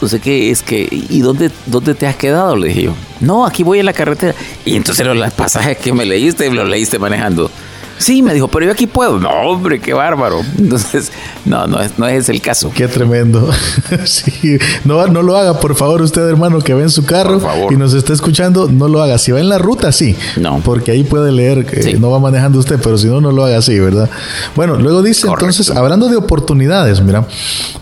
no 0.00 0.08
sé 0.08 0.20
qué, 0.20 0.50
es 0.50 0.62
que, 0.62 0.88
¿y 0.90 1.20
dónde, 1.20 1.50
dónde 1.66 1.94
te 1.94 2.06
has 2.06 2.16
quedado? 2.16 2.56
Le 2.56 2.68
dije 2.68 2.82
yo, 2.82 2.94
no, 3.20 3.46
aquí 3.46 3.62
voy 3.62 3.78
en 3.78 3.86
la 3.86 3.92
carretera. 3.92 4.34
Y 4.64 4.76
entonces 4.76 5.06
los 5.06 5.32
pasajes 5.32 5.78
que 5.78 5.92
me 5.92 6.04
leíste, 6.04 6.50
los 6.50 6.68
leíste 6.68 6.98
manejando. 6.98 7.50
Sí, 7.98 8.22
me 8.22 8.34
dijo, 8.34 8.48
pero 8.48 8.66
yo 8.66 8.72
aquí 8.72 8.86
puedo. 8.86 9.18
No, 9.18 9.30
hombre, 9.30 9.80
qué 9.80 9.94
bárbaro. 9.94 10.42
Entonces, 10.58 11.12
no, 11.44 11.66
no 11.66 11.80
es, 11.80 11.98
no 11.98 12.06
es 12.06 12.28
el 12.28 12.40
caso. 12.40 12.70
Qué 12.74 12.88
tremendo. 12.88 13.50
sí, 14.04 14.58
no, 14.84 15.06
no 15.06 15.22
lo 15.22 15.36
haga, 15.36 15.60
por 15.60 15.74
favor, 15.74 16.02
usted, 16.02 16.28
hermano, 16.28 16.60
que 16.60 16.74
ve 16.74 16.82
en 16.82 16.90
su 16.90 17.04
carro 17.04 17.40
y 17.70 17.76
nos 17.76 17.94
está 17.94 18.12
escuchando, 18.12 18.68
no 18.70 18.88
lo 18.88 19.02
haga. 19.02 19.18
Si 19.18 19.32
va 19.32 19.40
en 19.40 19.48
la 19.48 19.58
ruta, 19.58 19.92
sí. 19.92 20.16
No. 20.36 20.60
Porque 20.64 20.90
ahí 20.90 21.04
puede 21.04 21.32
leer 21.32 21.64
que 21.64 21.98
no 21.98 22.10
va 22.10 22.18
manejando 22.18 22.58
usted, 22.58 22.78
pero 22.82 22.98
si 22.98 23.06
no, 23.06 23.20
no 23.20 23.32
lo 23.32 23.44
haga 23.44 23.58
así, 23.58 23.78
¿verdad? 23.78 24.10
Bueno, 24.54 24.76
luego 24.76 25.02
dice 25.02 25.26
entonces, 25.26 25.70
hablando 25.70 26.08
de 26.08 26.16
oportunidades, 26.16 27.00
mira, 27.00 27.26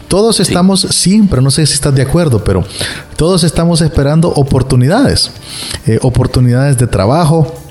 todos 0.09 0.41
estamos 0.41 0.81
siempre, 0.91 1.41
no 1.43 1.51
sé 1.51 1.67
si 1.67 1.75
estás 1.75 1.95
de 1.95 2.03
acuerdo, 2.03 2.45
pero 2.45 2.65
todos 3.17 3.45
estamos 3.45 3.81
esperando 3.81 4.29
oportunidades. 4.29 5.33
Eh, 5.87 5.99
oportunidades 6.03 6.79
de 6.79 6.87
trabajo, 6.87 7.64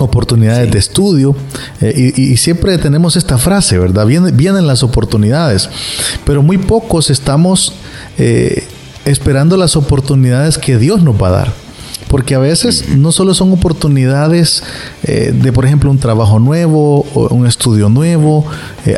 oportunidades 0.00 0.70
de 0.70 0.78
estudio 0.78 1.34
eh, 1.80 2.12
y, 2.16 2.36
siempre 2.36 2.76
tenemos 2.78 3.16
esta 3.16 3.38
frase, 3.38 3.78
¿verdad? 3.78 4.06
Vienen, 4.06 4.36
vienen 4.36 4.66
las 4.66 4.82
oportunidades, 4.82 5.68
pero 6.24 6.42
muy 6.42 6.58
pocos 6.58 7.10
estamos 7.10 7.74
eh, 8.18 8.64
esperando 9.04 9.56
las 9.56 9.76
oportunidades 9.76 10.58
que 10.58 10.78
Dios 10.78 11.02
nos 11.02 11.20
va 11.20 11.28
a 11.28 11.30
dar. 11.30 11.52
Porque 12.08 12.34
a 12.34 12.40
veces 12.40 12.96
no 12.96 13.12
solo 13.12 13.34
son 13.34 13.52
oportunidades 13.52 14.64
eh, 15.04 15.32
de, 15.32 15.52
por 15.52 15.64
ejemplo, 15.64 15.92
un 15.92 15.98
trabajo 15.98 16.40
nuevo, 16.40 17.06
o 17.14 17.28
un 17.32 17.46
estudio 17.46 17.88
nuevo, 17.88 18.44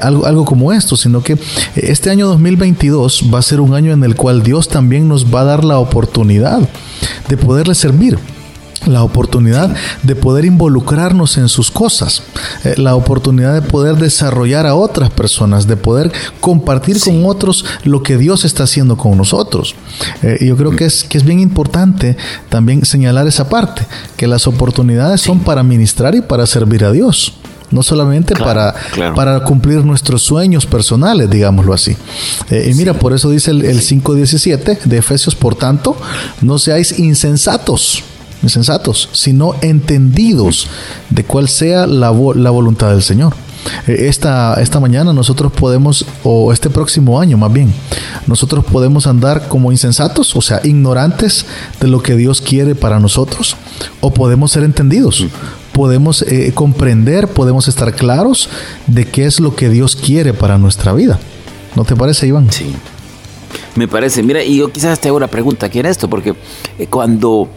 algo, 0.00 0.24
algo 0.24 0.44
como 0.46 0.72
esto, 0.72 0.96
sino 0.96 1.22
que 1.22 1.36
este 1.76 2.08
año 2.08 2.26
2022 2.28 3.24
va 3.32 3.40
a 3.40 3.42
ser 3.42 3.60
un 3.60 3.74
año 3.74 3.92
en 3.92 4.02
el 4.02 4.16
cual 4.16 4.42
Dios 4.42 4.68
también 4.68 5.08
nos 5.08 5.32
va 5.34 5.42
a 5.42 5.44
dar 5.44 5.64
la 5.64 5.78
oportunidad 5.78 6.66
de 7.28 7.36
poderle 7.36 7.74
servir 7.74 8.18
la 8.86 9.02
oportunidad 9.02 9.74
de 10.02 10.16
poder 10.16 10.44
involucrarnos 10.44 11.38
en 11.38 11.48
sus 11.48 11.70
cosas, 11.70 12.22
eh, 12.64 12.74
la 12.76 12.94
oportunidad 12.94 13.54
de 13.54 13.62
poder 13.62 13.96
desarrollar 13.96 14.66
a 14.66 14.74
otras 14.74 15.10
personas, 15.10 15.66
de 15.66 15.76
poder 15.76 16.12
compartir 16.40 16.98
con 17.00 17.24
otros 17.24 17.64
lo 17.84 18.02
que 18.02 18.18
Dios 18.18 18.44
está 18.44 18.64
haciendo 18.64 18.96
con 18.96 19.16
nosotros. 19.16 19.74
Eh, 20.22 20.38
yo 20.40 20.56
creo 20.56 20.74
que 20.76 20.86
es, 20.86 21.04
que 21.04 21.18
es 21.18 21.24
bien 21.24 21.40
importante 21.40 22.16
también 22.48 22.84
señalar 22.84 23.26
esa 23.26 23.48
parte, 23.48 23.86
que 24.16 24.26
las 24.26 24.46
oportunidades 24.46 25.20
son 25.20 25.40
para 25.40 25.62
ministrar 25.62 26.14
y 26.14 26.22
para 26.22 26.46
servir 26.46 26.84
a 26.84 26.92
Dios 26.92 27.34
no 27.70 27.82
solamente 27.82 28.34
para, 28.34 28.74
para 29.16 29.42
cumplir 29.44 29.82
nuestros 29.82 30.20
sueños 30.20 30.66
personales, 30.66 31.30
digámoslo 31.30 31.72
así. 31.72 31.96
Eh, 32.50 32.68
y 32.70 32.74
mira, 32.74 32.92
por 32.92 33.14
eso 33.14 33.30
dice 33.30 33.50
el, 33.50 33.64
el 33.64 33.80
5.17 33.80 34.82
de 34.82 34.98
Efesios, 34.98 35.34
por 35.34 35.54
tanto, 35.54 35.96
no 36.42 36.58
seáis 36.58 36.98
insensatos 36.98 38.04
insensatos, 38.42 39.08
sino 39.12 39.54
entendidos 39.60 40.68
de 41.10 41.24
cuál 41.24 41.48
sea 41.48 41.86
la, 41.86 42.12
la 42.34 42.50
voluntad 42.50 42.90
del 42.90 43.02
Señor. 43.02 43.34
Eh, 43.86 44.08
esta, 44.08 44.54
esta 44.60 44.80
mañana 44.80 45.12
nosotros 45.12 45.52
podemos, 45.52 46.04
o 46.24 46.52
este 46.52 46.70
próximo 46.70 47.20
año 47.20 47.36
más 47.36 47.52
bien, 47.52 47.72
nosotros 48.26 48.64
podemos 48.64 49.06
andar 49.06 49.48
como 49.48 49.70
insensatos, 49.70 50.34
o 50.36 50.40
sea, 50.40 50.60
ignorantes 50.64 51.46
de 51.80 51.88
lo 51.88 52.02
que 52.02 52.16
Dios 52.16 52.40
quiere 52.40 52.74
para 52.74 52.98
nosotros, 52.98 53.56
o 54.00 54.12
podemos 54.12 54.52
ser 54.52 54.64
entendidos, 54.64 55.26
podemos 55.72 56.22
eh, 56.22 56.52
comprender, 56.54 57.28
podemos 57.28 57.68
estar 57.68 57.94
claros 57.94 58.48
de 58.86 59.06
qué 59.06 59.26
es 59.26 59.40
lo 59.40 59.54
que 59.54 59.68
Dios 59.68 59.96
quiere 59.96 60.34
para 60.34 60.58
nuestra 60.58 60.92
vida. 60.92 61.18
¿No 61.74 61.84
te 61.84 61.96
parece, 61.96 62.26
Iván? 62.26 62.50
Sí. 62.50 62.74
Me 63.74 63.88
parece. 63.88 64.22
Mira, 64.22 64.42
y 64.44 64.56
yo 64.58 64.70
quizás 64.70 65.00
te 65.00 65.08
hago 65.08 65.16
una 65.16 65.28
pregunta 65.28 65.66
aquí 65.66 65.78
en 65.78 65.86
esto, 65.86 66.08
porque 66.10 66.34
eh, 66.78 66.86
cuando 66.88 67.48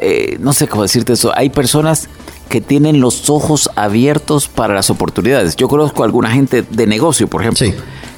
eh, 0.00 0.36
no 0.40 0.52
sé 0.52 0.68
cómo 0.68 0.82
decirte 0.82 1.14
eso, 1.14 1.32
hay 1.34 1.50
personas 1.50 2.08
que 2.48 2.60
tienen 2.60 3.00
los 3.00 3.28
ojos 3.30 3.70
abiertos 3.76 4.48
para 4.48 4.74
las 4.74 4.90
oportunidades. 4.90 5.56
Yo 5.56 5.68
conozco 5.68 6.02
a 6.02 6.06
alguna 6.06 6.30
gente 6.30 6.62
de 6.62 6.86
negocio, 6.86 7.28
por 7.28 7.42
ejemplo, 7.42 7.66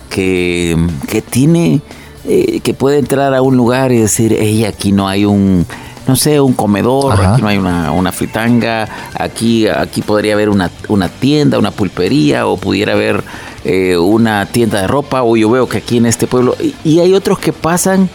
que, 0.09 0.77
que 1.09 1.23
tiene, 1.23 1.81
eh, 2.27 2.61
que 2.61 2.75
puede 2.75 2.99
entrar 2.99 3.35
a 3.35 3.43
un 3.43 3.57
lugar 3.57 3.93
y 3.93 3.99
decir, 3.99 4.37
hey, 4.39 4.65
aquí 4.65 4.93
no 4.93 5.09
hay 5.09 5.25
un, 5.25 5.67
no 6.07 6.17
sé, 6.17 6.41
un 6.41 6.53
comedor, 6.53 7.21
aquí 7.21 7.43
no 7.43 7.49
hay 7.49 7.59
una, 7.59 7.91
una, 7.93 8.13
fritanga, 8.13 8.89
aquí, 9.15 9.67
aquí 9.67 10.03
podría 10.03 10.35
haber 10.35 10.49
una, 10.49 10.71
una 10.89 11.09
tienda, 11.09 11.59
una 11.59 11.73
pulpería, 11.73 12.47
o 12.47 12.57
pudiera 12.57 12.93
haber 12.93 13.25
eh, 13.65 13.97
una 13.97 14.47
tienda 14.47 14.81
de 14.81 14.87
ropa, 14.87 15.23
o 15.23 15.37
yo 15.37 15.51
veo 15.51 15.69
que 15.69 15.79
aquí 15.79 15.97
en 15.97 16.07
este 16.07 16.27
pueblo, 16.27 16.57
y 16.85 17.01
hay 17.01 17.15
otros 17.15 17.39
que 17.39 17.53
pasan 17.53 18.09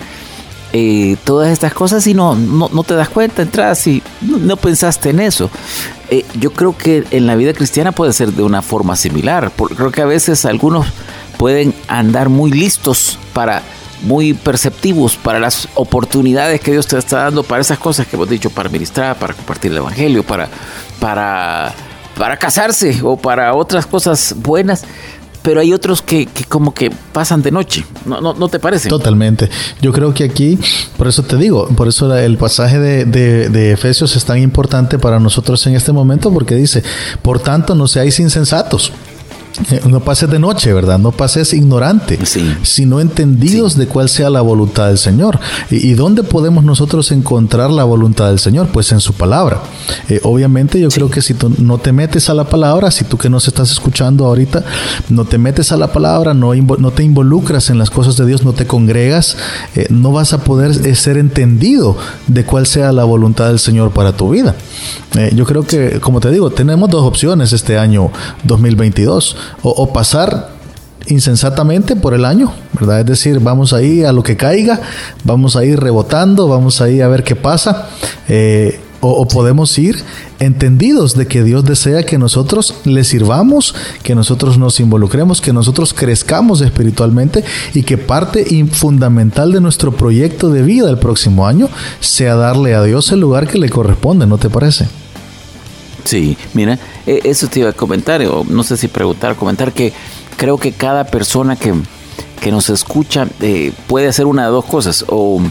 eh, 0.77 1.15
todas 1.23 1.53
estas 1.53 1.73
cosas 1.73 2.05
y 2.05 2.13
no, 2.13 2.35
no, 2.35 2.83
te 2.83 2.95
das 2.95 3.07
cuenta, 3.07 3.41
entras 3.41 3.87
y 3.87 4.03
no, 4.19 4.57
pensaste 4.57 5.11
en 5.11 5.21
eso. 5.21 5.49
Eh, 6.09 6.25
yo 6.37 6.51
creo 6.51 6.77
que 6.77 7.05
en 7.11 7.27
la 7.27 7.35
vida 7.35 7.53
cristiana 7.53 7.93
puede 7.93 8.11
ser 8.11 8.33
de 8.33 8.43
una 8.43 8.61
forma 8.61 8.97
similar. 8.97 9.53
Porque 9.55 9.73
creo 9.73 9.91
que 9.93 10.01
a 10.01 10.05
veces 10.05 10.43
algunos 10.43 10.87
pueden 11.37 11.73
andar 11.87 12.27
muy 12.27 12.51
listos 12.51 13.17
para 13.31 13.63
muy 14.01 14.33
perceptivos 14.33 15.15
para 15.15 15.39
las 15.39 15.69
oportunidades 15.75 16.59
que 16.59 16.71
Dios 16.71 16.87
te 16.87 16.97
está 16.97 17.19
dando 17.19 17.43
para 17.43 17.61
esas 17.61 17.79
cosas 17.79 18.05
que 18.05 18.17
hemos 18.17 18.27
dicho, 18.27 18.49
para 18.49 18.67
ministrar, 18.67 19.17
para 19.17 19.33
compartir 19.33 19.71
el 19.71 19.77
evangelio, 19.77 20.23
para 20.23 20.49
para 20.99 21.73
para 22.17 22.35
casarse 22.35 22.99
o 23.01 23.15
para 23.15 23.53
otras 23.53 23.85
cosas 23.85 24.35
buenas, 24.37 24.83
pero 25.45 25.59
hay 25.59 25.73
otros 25.73 26.01
que, 26.01 26.27
como 26.49 26.73
que 26.73 26.91
pasan 27.13 27.43
de 27.43 27.51
noche. 27.51 27.85
¿No, 28.05 28.19
no, 28.19 28.47
te 28.47 28.59
parece? 28.59 28.89
Totalmente. 28.89 29.47
Yo 29.79 29.93
creo 29.93 30.11
que 30.11 30.23
aquí, 30.23 30.57
por 30.97 31.07
eso 31.07 31.21
te 31.21 31.37
digo, 31.37 31.67
por 31.67 31.87
eso 31.87 32.13
el 32.17 32.37
pasaje 32.37 32.79
de, 32.79 33.05
de, 33.05 33.71
Efesios 33.71 34.15
es 34.15 34.25
tan 34.25 34.39
importante 34.39 34.97
para 34.97 35.19
nosotros 35.19 35.65
en 35.67 35.75
este 35.75 35.91
momento, 35.91 36.31
porque 36.33 36.55
dice, 36.55 36.83
por 37.21 37.39
tanto, 37.39 37.75
no 37.75 37.87
seáis 37.87 38.19
insensatos 38.19 38.91
no 39.87 39.99
pases 39.99 40.29
de 40.29 40.39
noche, 40.39 40.73
¿verdad? 40.73 40.99
No 40.99 41.11
pases 41.11 41.53
ignorante, 41.53 42.19
sino 42.63 42.99
entendidos 42.99 43.77
de 43.77 43.87
cuál 43.87 44.09
sea 44.09 44.29
la 44.29 44.41
voluntad 44.41 44.87
del 44.87 44.97
Señor. 44.97 45.39
¿Y, 45.69 45.93
dónde 45.93 46.23
podemos 46.23 46.63
nosotros 46.63 47.11
encontrar 47.11 47.69
la 47.71 47.83
voluntad 47.83 48.27
del 48.27 48.39
Señor? 48.39 48.67
Pues 48.67 48.91
en 48.91 48.99
su 48.99 49.13
palabra. 49.13 49.61
Eh, 50.09 50.19
obviamente 50.23 50.79
yo 50.79 50.89
creo 50.89 51.09
que 51.09 51.21
si 51.21 51.33
tú 51.33 51.53
no 51.57 51.77
te 51.77 51.91
metes 51.91 52.29
a 52.29 52.33
la 52.33 52.45
palabra, 52.45 52.91
si 52.91 53.05
tú 53.05 53.17
que 53.17 53.29
nos 53.29 53.47
estás 53.47 53.71
escuchando 53.71 54.25
ahorita, 54.25 54.63
no 55.09 55.25
te 55.25 55.37
metes 55.37 55.71
a 55.71 55.77
la 55.77 55.91
palabra, 55.91 56.33
no, 56.33 56.53
no 56.53 56.91
te 56.91 57.03
involucras 57.03 57.69
en 57.69 57.77
las 57.77 57.89
cosas 57.89 58.17
de 58.17 58.25
Dios, 58.25 58.43
no 58.43 58.53
te 58.53 58.67
congregas, 58.67 59.37
eh, 59.75 59.87
no 59.89 60.11
vas 60.11 60.33
a 60.33 60.43
poder 60.43 60.95
ser 60.95 61.17
entendido 61.17 61.97
de 62.27 62.45
cuál 62.45 62.65
sea 62.65 62.91
la 62.91 63.03
voluntad 63.03 63.47
del 63.47 63.59
Señor 63.59 63.91
para 63.91 64.15
tu 64.15 64.29
vida. 64.29 64.55
yo 65.33 65.45
creo 65.45 65.65
que, 65.65 65.99
como 66.01 66.19
te 66.19 66.29
digo, 66.29 66.49
tenemos 66.49 66.89
dos 66.89 67.03
opciones 67.03 67.53
este 67.53 67.77
año 67.77 68.11
2022 68.43 69.37
o, 69.61 69.91
pasar 69.91 70.49
insensatamente 71.07 71.95
por 71.95 72.13
el 72.13 72.25
año, 72.25 72.51
¿verdad? 72.73 73.01
Es 73.01 73.05
decir, 73.05 73.39
vamos 73.39 73.73
ahí 73.73 74.03
a 74.03 74.11
lo 74.11 74.23
que 74.23 74.37
caiga, 74.37 74.81
vamos 75.23 75.55
a 75.55 75.63
ir 75.63 75.79
rebotando, 75.79 76.47
vamos 76.47 76.81
ahí 76.81 77.01
a 77.01 77.07
ver 77.07 77.23
qué 77.23 77.35
pasa, 77.35 77.89
eh, 78.27 78.79
o, 79.01 79.27
podemos 79.27 79.77
ir 79.77 79.97
entendidos 80.39 81.15
de 81.15 81.27
que 81.27 81.43
Dios 81.43 81.63
desea 81.63 82.03
que 82.03 82.17
nosotros 82.17 82.75
le 82.85 83.03
sirvamos, 83.03 83.75
que 84.01 84.15
nosotros 84.15 84.57
nos 84.57 84.79
involucremos, 84.79 85.41
que 85.41 85.53
nosotros 85.53 85.93
crezcamos 85.93 86.61
espiritualmente 86.61 87.43
y 87.73 87.83
que 87.83 87.97
parte 87.97 88.45
fundamental 88.71 89.51
de 89.51 89.61
nuestro 89.61 89.91
proyecto 89.91 90.49
de 90.49 90.63
vida 90.63 90.89
el 90.89 90.97
próximo 90.97 91.45
año 91.45 91.69
sea 91.99 92.35
darle 92.35 92.73
a 92.73 92.83
Dios 92.83 93.11
el 93.11 93.19
lugar 93.19 93.47
que 93.47 93.59
le 93.59 93.69
corresponde, 93.69 94.25
¿no 94.25 94.37
te 94.37 94.49
parece? 94.49 94.87
Sí, 96.05 96.37
mira, 96.53 96.77
e, 97.05 97.21
eso 97.23 97.47
te 97.47 97.59
iba 97.59 97.71
a 97.71 97.73
comentar, 97.73 98.21
o 98.21 98.45
no 98.47 98.63
sé 98.63 98.77
si 98.77 98.87
preguntar, 98.87 99.31
o 99.31 99.35
comentar 99.35 99.73
que 99.73 99.91
creo 100.37 100.57
que 100.57 100.71
cada 100.71 101.05
persona 101.05 101.57
que, 101.57 101.73
nos 102.51 102.69
escucha 102.69 103.27
eh, 103.41 103.73
puede 103.87 104.07
hacer 104.07 104.27
una 104.27 104.45
de 104.45 104.49
dos 104.49 104.65
cosas, 104.65 105.03
o, 105.07 105.41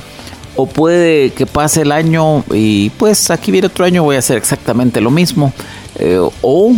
o 0.55 0.67
puede 0.67 1.31
que 1.31 1.45
pase 1.45 1.83
el 1.83 1.91
año 1.91 2.45
y 2.53 2.91
pues 2.91 3.33
aquí 3.33 3.51
viene 3.51 3.67
otro 3.67 3.85
año, 3.85 4.05
voy 4.05 4.15
a 4.15 4.21
hacer 4.21 4.39
exactamente 4.39 5.01
lo 5.01 5.11
mismo, 5.11 5.53
eh, 5.99 6.21
o 6.43 6.73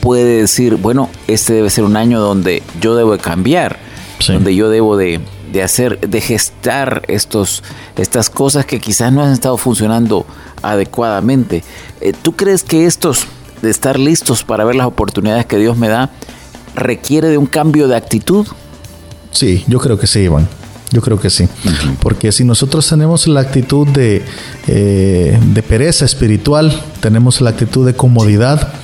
puede 0.00 0.40
decir, 0.40 0.74
bueno, 0.74 1.08
este 1.28 1.52
debe 1.52 1.70
ser 1.70 1.84
un 1.84 1.96
año 1.96 2.20
donde 2.20 2.64
yo 2.80 2.96
debo 2.96 3.12
de 3.12 3.18
cambiar, 3.18 3.78
donde 4.26 4.56
yo 4.56 4.68
debo 4.68 4.96
de, 4.96 5.20
de 5.56 5.62
hacer, 5.62 6.00
de 6.00 6.20
gestar 6.20 7.02
estos, 7.08 7.62
estas 7.96 8.28
cosas 8.28 8.66
que 8.66 8.78
quizás 8.78 9.10
no 9.10 9.22
han 9.22 9.32
estado 9.32 9.56
funcionando 9.56 10.26
adecuadamente. 10.62 11.64
Eh, 12.02 12.12
¿Tú 12.20 12.36
crees 12.36 12.62
que 12.62 12.84
estos 12.84 13.26
de 13.62 13.70
estar 13.70 13.98
listos 13.98 14.44
para 14.44 14.64
ver 14.64 14.76
las 14.76 14.86
oportunidades 14.86 15.46
que 15.46 15.56
Dios 15.56 15.78
me 15.78 15.88
da 15.88 16.10
requiere 16.74 17.28
de 17.28 17.38
un 17.38 17.46
cambio 17.46 17.88
de 17.88 17.96
actitud? 17.96 18.46
Sí, 19.30 19.64
yo 19.66 19.80
creo 19.80 19.98
que 19.98 20.06
sí, 20.06 20.20
Iván. 20.20 20.46
Yo 20.92 21.00
creo 21.00 21.18
que 21.18 21.30
sí. 21.30 21.48
Porque 22.00 22.30
si 22.32 22.44
nosotros 22.44 22.86
tenemos 22.86 23.26
la 23.26 23.40
actitud 23.40 23.88
de, 23.88 24.22
eh, 24.68 25.38
de 25.42 25.62
pereza 25.62 26.04
espiritual, 26.04 26.82
tenemos 27.00 27.40
la 27.40 27.50
actitud 27.50 27.86
de 27.86 27.94
comodidad, 27.94 28.74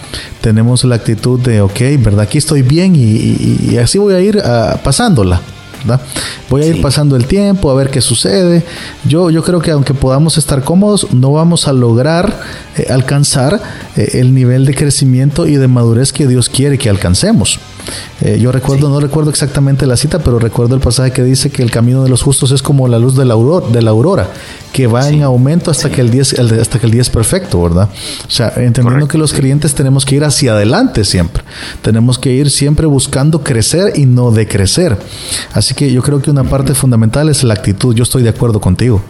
tenemos 0.40 0.84
la 0.84 0.94
actitud 0.94 1.38
de, 1.38 1.60
ok, 1.60 1.80
¿verdad? 1.98 2.20
Aquí 2.20 2.38
estoy 2.38 2.62
bien 2.62 2.96
y, 2.96 3.76
así 3.76 3.98
voy 3.98 4.14
a 4.14 4.20
ir 4.20 4.40
ah, 4.42 4.80
pasándola. 4.82 5.42
Voy 6.48 6.62
a 6.62 6.66
ir 6.66 6.80
pasando 6.80 7.16
el 7.16 7.26
tiempo 7.26 7.70
a 7.70 7.74
ver 7.74 7.90
qué 7.90 8.00
sucede. 8.00 8.64
Yo, 9.04 9.30
yo 9.30 9.42
creo 9.42 9.60
que 9.60 9.70
aunque 9.70 9.94
podamos 9.94 10.38
estar 10.38 10.62
cómodos, 10.64 11.12
no 11.12 11.32
vamos 11.32 11.68
a 11.68 11.72
lograr 11.72 12.40
eh, 12.76 12.86
alcanzar 12.90 13.60
eh, 13.96 14.10
el 14.14 14.34
nivel 14.34 14.64
de 14.66 14.74
crecimiento 14.74 15.46
y 15.46 15.56
de 15.56 15.68
madurez 15.68 16.12
que 16.12 16.26
Dios 16.26 16.48
quiere 16.48 16.78
que 16.78 16.90
alcancemos. 16.90 17.58
Eh, 18.20 18.38
yo 18.40 18.52
recuerdo, 18.52 18.88
no 18.88 19.00
recuerdo 19.00 19.30
exactamente 19.30 19.86
la 19.86 19.96
cita, 19.96 20.20
pero 20.20 20.38
recuerdo 20.38 20.74
el 20.74 20.80
pasaje 20.80 21.12
que 21.12 21.22
dice 21.22 21.50
que 21.50 21.62
el 21.62 21.70
camino 21.70 22.02
de 22.02 22.08
los 22.08 22.22
justos 22.22 22.50
es 22.52 22.62
como 22.62 22.88
la 22.88 22.98
luz 22.98 23.16
de 23.16 23.24
la 23.24 23.34
aurora, 23.34 23.66
de 23.68 23.82
la 23.82 23.90
aurora 23.90 24.28
que 24.72 24.86
va 24.86 25.08
en 25.08 25.22
aumento 25.22 25.70
hasta 25.70 25.90
que 25.90 26.00
el 26.00 26.10
día 26.10 26.22
es, 26.22 26.38
hasta 26.38 26.78
que 26.78 26.86
el 26.86 26.92
día 26.92 27.02
es 27.02 27.10
perfecto, 27.10 27.62
¿verdad? 27.62 27.88
O 28.26 28.30
sea, 28.30 28.52
entendiendo 28.56 29.06
que 29.06 29.18
los 29.18 29.32
creyentes 29.32 29.74
tenemos 29.74 30.04
que 30.04 30.16
ir 30.16 30.24
hacia 30.24 30.52
adelante 30.52 31.04
siempre. 31.04 31.44
Tenemos 31.82 32.18
que 32.18 32.32
ir 32.32 32.50
siempre 32.50 32.86
buscando 32.86 33.42
crecer 33.42 33.92
y 33.96 34.06
no 34.06 34.30
decrecer. 34.30 34.96
Así 35.52 35.74
que 35.74 35.92
yo 35.92 36.02
creo 36.02 36.22
que 36.22 36.30
una 36.30 36.44
parte 36.44 36.74
fundamental 36.74 37.28
es 37.28 37.44
la 37.44 37.54
actitud. 37.54 37.94
Yo 37.94 38.02
estoy 38.02 38.22
de 38.22 38.30
acuerdo 38.30 38.60
contigo. 38.60 39.02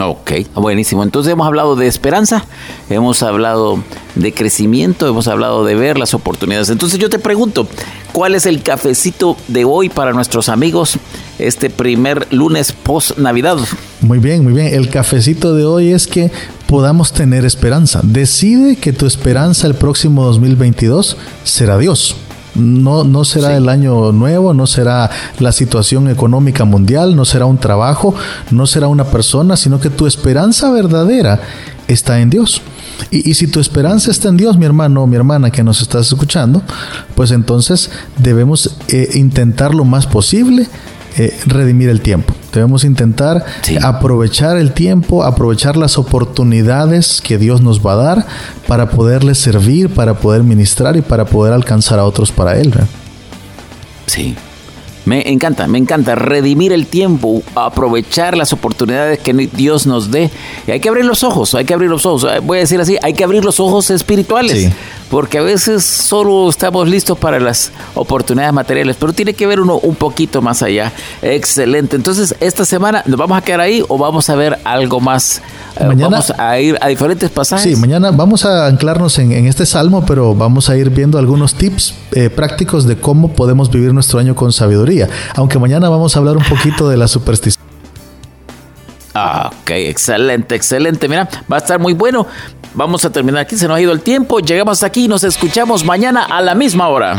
Ok, 0.00 0.32
buenísimo. 0.54 1.02
Entonces 1.02 1.32
hemos 1.32 1.46
hablado 1.46 1.76
de 1.76 1.86
esperanza, 1.86 2.44
hemos 2.88 3.22
hablado 3.22 3.82
de 4.14 4.32
crecimiento, 4.32 5.06
hemos 5.06 5.28
hablado 5.28 5.64
de 5.64 5.74
ver 5.74 5.98
las 5.98 6.14
oportunidades. 6.14 6.70
Entonces 6.70 6.98
yo 6.98 7.10
te 7.10 7.18
pregunto, 7.18 7.68
¿cuál 8.12 8.34
es 8.34 8.46
el 8.46 8.62
cafecito 8.62 9.36
de 9.48 9.64
hoy 9.64 9.88
para 9.88 10.12
nuestros 10.12 10.48
amigos 10.48 10.98
este 11.38 11.68
primer 11.68 12.32
lunes 12.32 12.72
post 12.72 13.18
Navidad? 13.18 13.58
Muy 14.00 14.18
bien, 14.18 14.42
muy 14.42 14.54
bien. 14.54 14.68
El 14.68 14.88
cafecito 14.88 15.54
de 15.54 15.66
hoy 15.66 15.92
es 15.92 16.06
que 16.06 16.30
podamos 16.66 17.12
tener 17.12 17.44
esperanza. 17.44 18.00
Decide 18.02 18.76
que 18.76 18.92
tu 18.92 19.06
esperanza 19.06 19.66
el 19.66 19.74
próximo 19.74 20.24
2022 20.24 21.16
será 21.44 21.76
Dios. 21.76 22.16
No, 22.54 23.04
no 23.04 23.24
será 23.24 23.56
el 23.56 23.68
año 23.68 24.12
nuevo, 24.12 24.54
no 24.54 24.66
será 24.66 25.10
la 25.38 25.52
situación 25.52 26.08
económica 26.08 26.64
mundial, 26.64 27.14
no 27.14 27.24
será 27.24 27.46
un 27.46 27.58
trabajo, 27.58 28.14
no 28.50 28.66
será 28.66 28.88
una 28.88 29.04
persona, 29.04 29.56
sino 29.56 29.80
que 29.80 29.90
tu 29.90 30.06
esperanza 30.06 30.70
verdadera 30.70 31.40
está 31.86 32.20
en 32.20 32.30
Dios. 32.30 32.62
Y, 33.10 33.34
si 33.34 33.46
tu 33.46 33.60
esperanza 33.60 34.10
está 34.10 34.28
en 34.28 34.36
Dios, 34.36 34.56
mi 34.58 34.66
hermano 34.66 35.02
o 35.02 35.06
mi 35.06 35.16
hermana 35.16 35.50
que 35.50 35.62
nos 35.62 35.80
estás 35.80 36.08
escuchando, 36.08 36.62
pues 37.14 37.30
entonces 37.30 37.90
debemos 38.18 38.76
eh, 38.88 39.10
intentar 39.14 39.74
lo 39.74 39.84
más 39.84 40.06
posible 40.06 40.68
eh, 41.20 41.38
redimir 41.46 41.90
el 41.90 42.00
tiempo. 42.00 42.32
Debemos 42.50 42.82
intentar 42.84 43.44
aprovechar 43.82 44.56
el 44.56 44.72
tiempo, 44.72 45.22
aprovechar 45.22 45.76
las 45.76 45.98
oportunidades 45.98 47.20
que 47.20 47.36
Dios 47.36 47.60
nos 47.60 47.84
va 47.84 47.92
a 47.92 47.96
dar 47.96 48.26
para 48.66 48.88
poderle 48.88 49.34
servir, 49.34 49.90
para 49.90 50.14
poder 50.14 50.42
ministrar 50.42 50.96
y 50.96 51.02
para 51.02 51.26
poder 51.26 51.52
alcanzar 51.52 51.98
a 51.98 52.04
otros 52.04 52.32
para 52.32 52.58
Él. 52.58 52.72
Sí, 54.06 54.34
me 55.04 55.28
encanta, 55.30 55.66
me 55.66 55.78
encanta 55.78 56.14
redimir 56.14 56.72
el 56.72 56.86
tiempo, 56.86 57.42
aprovechar 57.54 58.36
las 58.36 58.52
oportunidades 58.52 59.18
que 59.18 59.32
Dios 59.32 59.86
nos 59.86 60.10
dé. 60.10 60.30
Y 60.66 60.70
hay 60.70 60.80
que 60.80 60.88
abrir 60.88 61.04
los 61.04 61.22
ojos, 61.22 61.54
hay 61.54 61.64
que 61.64 61.74
abrir 61.74 61.90
los 61.90 62.06
ojos. 62.06 62.26
Voy 62.44 62.58
a 62.58 62.60
decir 62.60 62.80
así, 62.80 62.96
hay 63.02 63.12
que 63.12 63.24
abrir 63.24 63.44
los 63.44 63.60
ojos 63.60 63.90
espirituales. 63.90 64.70
Porque 65.10 65.38
a 65.38 65.42
veces 65.42 65.84
solo 65.84 66.48
estamos 66.48 66.88
listos 66.88 67.18
para 67.18 67.40
las 67.40 67.72
oportunidades 67.94 68.52
materiales, 68.52 68.96
pero 68.98 69.12
tiene 69.12 69.34
que 69.34 69.46
ver 69.46 69.60
uno 69.60 69.78
un 69.78 69.96
poquito 69.96 70.40
más 70.40 70.62
allá. 70.62 70.92
Excelente. 71.20 71.96
Entonces, 71.96 72.36
esta 72.38 72.64
semana, 72.64 73.02
¿nos 73.06 73.18
vamos 73.18 73.36
a 73.36 73.42
quedar 73.42 73.60
ahí 73.60 73.84
o 73.88 73.98
vamos 73.98 74.30
a 74.30 74.36
ver 74.36 74.58
algo 74.62 75.00
más? 75.00 75.42
Eh, 75.76 75.84
mañana, 75.84 76.10
vamos 76.10 76.32
a 76.38 76.60
ir 76.60 76.78
a 76.80 76.86
diferentes 76.86 77.28
pasajes. 77.28 77.64
Sí, 77.64 77.76
mañana 77.80 78.12
vamos 78.12 78.44
a 78.44 78.66
anclarnos 78.66 79.18
en, 79.18 79.46
este 79.46 79.66
salmo, 79.66 80.04
pero 80.06 80.34
vamos 80.34 80.70
a 80.70 80.76
ir 80.76 80.90
viendo 80.90 81.18
algunos 81.18 81.54
tips 81.54 81.94
eh, 82.12 82.30
prácticos 82.30 82.86
de 82.86 82.96
cómo 82.96 83.32
podemos 83.32 83.70
vivir 83.70 83.92
nuestro 83.92 84.20
año 84.20 84.36
con 84.36 84.52
sabiduría. 84.52 85.08
Aunque 85.34 85.58
mañana 85.58 85.88
vamos 85.88 86.14
a 86.14 86.20
hablar 86.20 86.36
un 86.36 86.44
poquito 86.44 86.88
de 86.88 86.96
la 86.96 87.08
superstición. 87.08 87.60
Ah, 89.14 89.50
ok, 89.62 89.70
excelente, 89.70 90.54
excelente. 90.54 91.08
Mira, 91.08 91.28
va 91.50 91.56
a 91.56 91.58
estar 91.58 91.80
muy 91.80 91.94
bueno. 91.94 92.26
Vamos 92.74 93.04
a 93.04 93.10
terminar 93.10 93.42
aquí. 93.42 93.56
Se 93.56 93.68
nos 93.68 93.76
ha 93.76 93.80
ido 93.80 93.92
el 93.92 94.00
tiempo. 94.00 94.40
Llegamos 94.40 94.82
aquí 94.82 95.04
y 95.04 95.08
nos 95.08 95.24
escuchamos 95.24 95.84
mañana 95.84 96.24
a 96.24 96.40
la 96.40 96.54
misma 96.54 96.88
hora. 96.88 97.16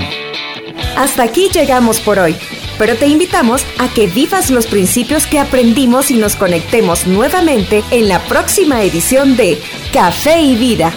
Hasta 0.97 1.23
aquí 1.23 1.49
llegamos 1.53 1.99
por 1.99 2.19
hoy. 2.19 2.35
Pero 2.77 2.95
te 2.95 3.07
invitamos 3.07 3.63
a 3.77 3.87
que 3.89 4.07
vivas 4.07 4.49
los 4.49 4.65
principios 4.65 5.27
que 5.27 5.39
aprendimos 5.39 6.09
y 6.09 6.15
nos 6.15 6.35
conectemos 6.35 7.05
nuevamente 7.05 7.83
en 7.91 8.07
la 8.07 8.19
próxima 8.19 8.81
edición 8.81 9.37
de 9.37 9.61
Café 9.93 10.41
y 10.41 10.55
Vida 10.55 10.91